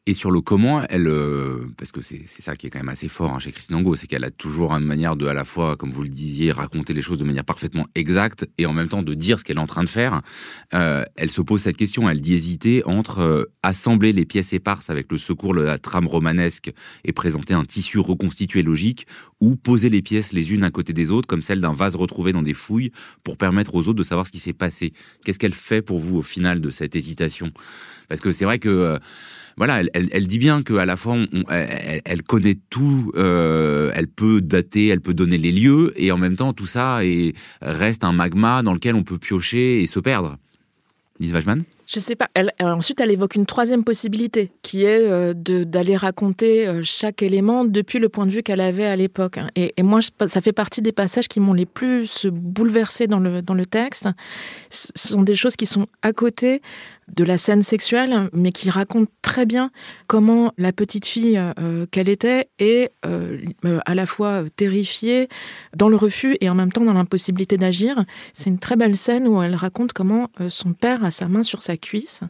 Et 0.10 0.16
sur 0.16 0.32
le 0.32 0.42
comment, 0.42 0.82
elle, 0.90 1.08
euh, 1.08 1.68
parce 1.78 1.92
que 1.92 2.02
c'est 2.02 2.26
ça 2.26 2.56
qui 2.56 2.66
est 2.66 2.72
quand 2.72 2.80
même 2.80 2.90
assez 2.90 3.08
fort 3.08 3.32
hein, 3.32 3.38
chez 3.38 3.52
Christine 3.52 3.76
Angot, 3.76 3.96
c'est 3.96 4.08
qu'elle 4.08 4.24
a 4.24 4.32
toujours 4.32 4.74
une 4.74 4.84
manière 4.84 5.16
de, 5.16 5.28
à 5.28 5.36
la 5.36 5.46
fois, 5.46 5.76
comme 5.76 5.92
vous 5.92 6.02
le 6.02 6.10
disiez, 6.10 6.52
raconter 6.52 6.96
les 6.96 7.04
choses 7.04 7.20
de 7.20 7.24
manière 7.24 7.46
parfaitement 7.46 7.86
exacte 7.94 8.48
et 8.58 8.66
en 8.66 8.74
même 8.74 8.88
temps 8.88 9.04
de 9.04 9.14
dire 9.14 9.38
ce 9.38 9.44
qu'elle 9.44 9.58
est 9.58 9.62
en 9.62 9.68
train 9.68 9.84
de 9.84 9.90
faire. 9.90 10.24
Euh, 10.74 11.06
elle 11.16 11.30
se 11.30 11.42
pose 11.42 11.62
cette 11.62 11.78
question, 11.78 12.10
elle 12.10 12.22
dit 12.22 12.34
hésiter 12.34 12.84
entre 12.88 13.20
euh, 13.20 13.52
assembler 13.62 14.12
les 14.12 14.26
pièces 14.26 14.52
éparses 14.52 14.90
avec 14.90 15.12
le 15.12 15.20
secours 15.20 15.54
de 15.54 15.62
la 15.62 15.78
trame 15.78 16.08
romanesque 16.08 16.72
et 17.06 17.14
présenter 17.14 17.54
un 17.54 17.64
tissu 17.64 18.00
reconstitué 18.00 18.64
logique, 18.64 19.06
ou 19.40 19.58
poser 19.58 19.90
les 19.90 20.02
pièces 20.02 20.34
les 20.34 20.54
unes 20.54 20.64
à 20.64 20.72
côté 20.72 20.92
des 20.92 21.12
autres, 21.12 21.28
comme 21.28 21.44
celle 21.44 21.62
d'un 21.62 21.72
vase 21.72 21.96
retrouvé 21.96 22.34
dans 22.34 22.42
des 22.42 22.56
fouilles, 22.56 22.92
pour 23.24 23.38
permettre 23.38 23.76
aux 23.76 23.82
autres 23.82 23.94
de 23.94 24.04
savoir 24.04 24.26
ce 24.26 24.32
qui 24.32 24.40
s'est 24.40 24.54
passé. 24.54 24.92
Qu'est-ce 25.24 25.38
qu'elle 25.38 25.54
fait 25.54 25.84
pour 25.84 26.00
vous 26.00 26.18
au 26.18 26.24
final 26.24 26.62
de 26.62 26.72
cette 26.72 26.96
hésitation? 26.96 27.52
Parce 28.08 28.22
que 28.22 28.32
c'est 28.32 28.46
vrai 28.46 28.58
que 28.58 29.00
voilà, 29.60 29.82
elle, 29.94 29.99
dit 30.08 30.40
bien 30.40 30.62
qu'à 30.62 30.86
la 30.86 30.96
fois, 30.96 31.18
elle, 32.06 32.24
connaît 32.24 32.58
tout, 32.70 33.12
euh, 33.16 33.92
elle 33.96 34.08
peut 34.08 34.42
dater, 34.42 34.88
elle 34.88 35.02
peut 35.02 35.14
donner 35.14 35.38
les 35.38 35.52
lieux, 35.52 35.94
et 35.96 36.12
en 36.12 36.18
même 36.18 36.36
temps, 36.36 36.54
tout 36.54 36.66
ça 36.66 37.02
reste 37.62 38.04
un 38.04 38.14
magma 38.14 38.64
dans 38.64 38.74
lequel 38.74 38.96
on 38.96 39.04
peut 39.04 39.18
piocher 39.18 39.82
et 39.82 39.88
se 39.88 40.00
perdre. 40.00 40.38
Lise 41.20 41.34
Wajman 41.34 41.64
je 41.92 42.00
sais 42.00 42.16
pas. 42.16 42.30
Elle, 42.36 42.52
ensuite, 42.60 43.00
elle 43.00 43.10
évoque 43.10 43.34
une 43.34 43.48
troisième 43.48 43.84
possibilité, 43.84 44.52
qui 44.62 44.84
est 44.84 45.10
euh, 45.10 45.34
d'aller 45.34 45.98
raconter 45.98 46.68
euh, 46.68 46.82
chaque 46.84 47.24
élément 47.24 47.66
depuis 47.66 47.98
le 47.98 48.10
point 48.10 48.28
de 48.28 48.32
vue 48.32 48.44
qu'elle 48.44 48.62
avait 48.62 48.86
à 48.86 48.96
l'époque. 48.96 49.40
Hein. 49.40 49.50
Et, 49.56 49.74
moi, 49.82 50.00
ça 50.28 50.40
fait 50.40 50.54
partie 50.54 50.84
des 50.84 50.92
passages 50.92 51.28
qui 51.28 51.40
m'ont 51.40 51.54
les 51.54 51.66
plus 51.66 52.28
bouleversés 52.28 53.08
dans 53.08 53.20
le, 53.20 53.42
dans 53.42 53.56
le 53.56 53.66
texte. 53.66 54.08
Ce 54.70 54.92
sont 54.96 55.24
des 55.24 55.34
choses 55.34 55.56
qui 55.56 55.66
sont 55.66 55.88
à 56.04 56.14
côté 56.14 56.62
de 57.16 57.24
la 57.24 57.38
scène 57.38 57.62
sexuelle, 57.62 58.30
mais 58.34 58.52
qui 58.52 58.70
raconte 58.70 59.10
très 59.22 59.46
bien 59.46 59.72
comment 60.08 60.54
la 60.58 60.72
petite 60.72 61.06
fille 61.06 61.38
euh, 61.38 61.86
qu'elle 61.92 62.10
était 62.10 62.50
est 62.60 62.92
euh, 63.06 63.38
à 63.86 63.96
la 63.96 64.06
fois 64.06 64.44
terrifiée 64.56 65.28
dans 65.76 65.90
le 65.90 65.96
refus 65.96 66.36
et 66.42 66.50
en 66.50 66.56
même 66.56 66.72
temps 66.72 66.84
dans 66.84 66.94
l'impossibilité 66.94 67.58
d'agir. 67.58 68.04
C'est 68.34 68.50
une 68.50 68.60
très 68.60 68.76
belle 68.76 68.96
scène 68.96 69.28
où 69.28 69.42
elle 69.42 69.56
raconte 69.56 69.94
comment 69.94 70.30
euh, 70.40 70.50
son 70.50 70.74
père 70.74 71.04
a 71.04 71.12
sa 71.12 71.28
main 71.28 71.44
sur 71.44 71.62
sa 71.62 71.78
cuisse 71.78 72.22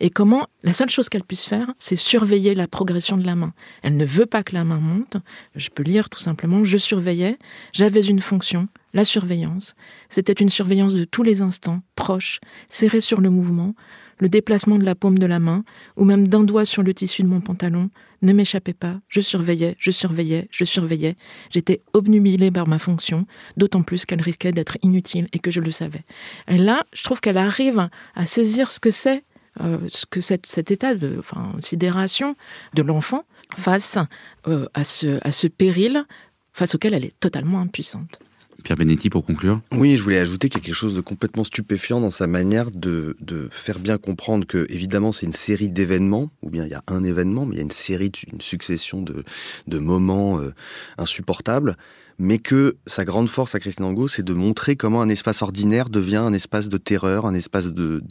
et 0.00 0.10
comment 0.10 0.48
la 0.62 0.72
seule 0.72 0.90
chose 0.90 1.08
qu'elle 1.08 1.24
puisse 1.24 1.46
faire, 1.46 1.72
c'est 1.78 1.96
surveiller 1.96 2.54
la 2.54 2.68
progression 2.68 3.16
de 3.16 3.24
la 3.24 3.34
main. 3.34 3.52
Elle 3.82 3.96
ne 3.96 4.04
veut 4.04 4.26
pas 4.26 4.42
que 4.42 4.54
la 4.54 4.64
main 4.64 4.80
monte. 4.80 5.16
Je 5.56 5.70
peux 5.70 5.82
lire 5.82 6.10
tout 6.10 6.20
simplement, 6.20 6.64
je 6.64 6.78
surveillais, 6.78 7.38
j'avais 7.72 8.02
une 8.02 8.20
fonction, 8.20 8.68
la 8.92 9.04
surveillance. 9.04 9.74
C'était 10.08 10.32
une 10.32 10.50
surveillance 10.50 10.94
de 10.94 11.04
tous 11.04 11.22
les 11.22 11.42
instants, 11.42 11.80
proche, 11.96 12.40
serrée 12.68 13.00
sur 13.00 13.20
le 13.20 13.30
mouvement, 13.30 13.74
le 14.20 14.28
déplacement 14.28 14.78
de 14.78 14.84
la 14.84 14.94
paume 14.94 15.18
de 15.18 15.26
la 15.26 15.38
main, 15.38 15.64
ou 15.96 16.04
même 16.04 16.28
d'un 16.28 16.44
doigt 16.44 16.64
sur 16.64 16.82
le 16.82 16.94
tissu 16.94 17.22
de 17.22 17.28
mon 17.28 17.40
pantalon, 17.40 17.90
ne 18.22 18.32
m'échappait 18.32 18.74
pas, 18.74 19.00
je 19.08 19.20
surveillais, 19.20 19.76
je 19.78 19.90
surveillais, 19.90 20.46
je 20.50 20.64
surveillais, 20.64 21.16
j'étais 21.50 21.82
obnubilée 21.94 22.50
par 22.50 22.68
ma 22.68 22.78
fonction, 22.78 23.26
d'autant 23.56 23.82
plus 23.82 24.04
qu'elle 24.04 24.20
risquait 24.20 24.52
d'être 24.52 24.76
inutile 24.82 25.26
et 25.32 25.38
que 25.38 25.50
je 25.50 25.60
le 25.60 25.70
savais. 25.70 26.04
Et 26.48 26.58
là, 26.58 26.84
je 26.92 27.02
trouve 27.02 27.20
qu'elle 27.20 27.38
arrive 27.38 27.88
à 28.14 28.26
saisir 28.26 28.70
ce 28.70 28.78
que 28.78 28.90
c'est, 28.90 29.24
euh, 29.60 29.78
ce 29.88 30.04
que 30.06 30.20
cet 30.20 30.70
état 30.70 30.94
de 30.94 31.22
sidération 31.60 32.36
de 32.74 32.82
l'enfant 32.82 33.24
face 33.56 33.98
euh, 34.46 34.66
à 34.74 34.84
ce 34.84 35.46
péril 35.48 36.04
face 36.52 36.74
auquel 36.74 36.94
elle 36.94 37.04
est 37.04 37.18
totalement 37.18 37.60
impuissante. 37.60 38.20
Pierre 38.62 38.76
Benetti, 38.76 39.10
pour 39.10 39.24
conclure. 39.24 39.60
Oui, 39.72 39.96
je 39.96 40.02
voulais 40.02 40.18
ajouter 40.18 40.48
qu'il 40.48 40.60
y 40.60 40.62
a 40.62 40.66
quelque 40.66 40.74
chose 40.74 40.94
de 40.94 41.00
complètement 41.00 41.44
stupéfiant 41.44 42.00
dans 42.00 42.10
sa 42.10 42.26
manière 42.26 42.70
de, 42.70 43.16
de 43.20 43.48
faire 43.50 43.78
bien 43.78 43.98
comprendre 43.98 44.46
que, 44.46 44.66
évidemment, 44.70 45.12
c'est 45.12 45.26
une 45.26 45.32
série 45.32 45.70
d'événements, 45.70 46.30
ou 46.42 46.50
bien 46.50 46.64
il 46.64 46.70
y 46.70 46.74
a 46.74 46.82
un 46.86 47.04
événement, 47.04 47.46
mais 47.46 47.56
il 47.56 47.58
y 47.58 47.60
a 47.60 47.64
une 47.64 47.70
série, 47.70 48.12
une 48.32 48.40
succession 48.40 49.02
de, 49.02 49.24
de 49.66 49.78
moments 49.78 50.38
euh, 50.38 50.54
insupportables, 50.98 51.76
mais 52.20 52.38
que 52.38 52.76
sa 52.86 53.06
grande 53.06 53.30
force 53.30 53.54
à 53.54 53.60
Christine 53.60 53.86
Angot, 53.86 54.06
c'est 54.06 54.22
de 54.22 54.34
montrer 54.34 54.76
comment 54.76 55.00
un 55.00 55.08
espace 55.08 55.40
ordinaire 55.40 55.88
devient 55.88 56.16
un 56.16 56.34
espace 56.34 56.68
de 56.68 56.76
terreur, 56.76 57.24
un 57.24 57.32
espace 57.32 57.72
de... 57.72 58.02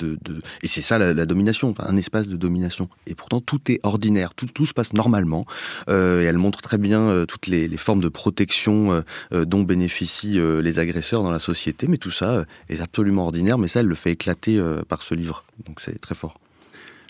Et 0.63 0.67
c'est 0.67 0.81
ça 0.81 0.97
la, 0.97 1.25
domination, 1.27 1.75
un 1.77 1.95
espace 1.95 2.27
de 2.27 2.35
domination. 2.35 2.89
Et 3.05 3.13
pourtant, 3.13 3.39
tout 3.39 3.71
est 3.71 3.79
ordinaire, 3.83 4.33
tout, 4.33 4.65
se 4.65 4.73
passe 4.73 4.93
normalement. 4.93 5.45
Euh, 5.89 6.21
et 6.21 6.25
elle 6.25 6.39
montre 6.39 6.61
très 6.61 6.79
bien 6.79 7.01
euh, 7.01 7.25
toutes 7.27 7.45
les, 7.45 7.69
formes 7.77 8.01
de 8.01 8.09
protection 8.09 9.03
euh, 9.31 9.45
dont 9.45 9.61
bénéficient 9.61 10.39
les 10.39 10.79
agresseurs 10.79 11.21
dans 11.21 11.31
la 11.31 11.39
société, 11.39 11.87
mais 11.87 11.97
tout 11.97 12.11
ça 12.11 12.45
est 12.67 12.81
absolument 12.81 13.25
ordinaire, 13.25 13.59
mais 13.59 13.67
ça, 13.67 13.81
elle 13.81 13.85
le 13.85 13.95
fait 13.95 14.11
éclater 14.11 14.59
par 14.87 15.03
ce 15.03 15.13
livre. 15.13 15.45
Donc 15.67 15.79
c'est 15.81 15.99
très 16.01 16.15
fort. 16.15 16.39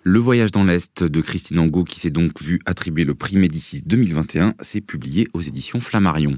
Le 0.03 0.19
voyage 0.19 0.51
dans 0.51 0.65
l'Est 0.65 1.03
de 1.03 1.21
Christine 1.21 1.59
Angot, 1.59 1.85
qui 1.85 1.99
s'est 1.99 2.09
donc 2.09 2.41
vu 2.41 2.59
attribuer 2.65 3.05
le 3.05 3.15
prix 3.15 3.37
Médicis 3.37 3.83
2021, 3.85 4.55
s'est 4.61 4.81
publié 4.81 5.27
aux 5.33 5.41
éditions 5.41 5.79
Flammarion. 5.79 6.37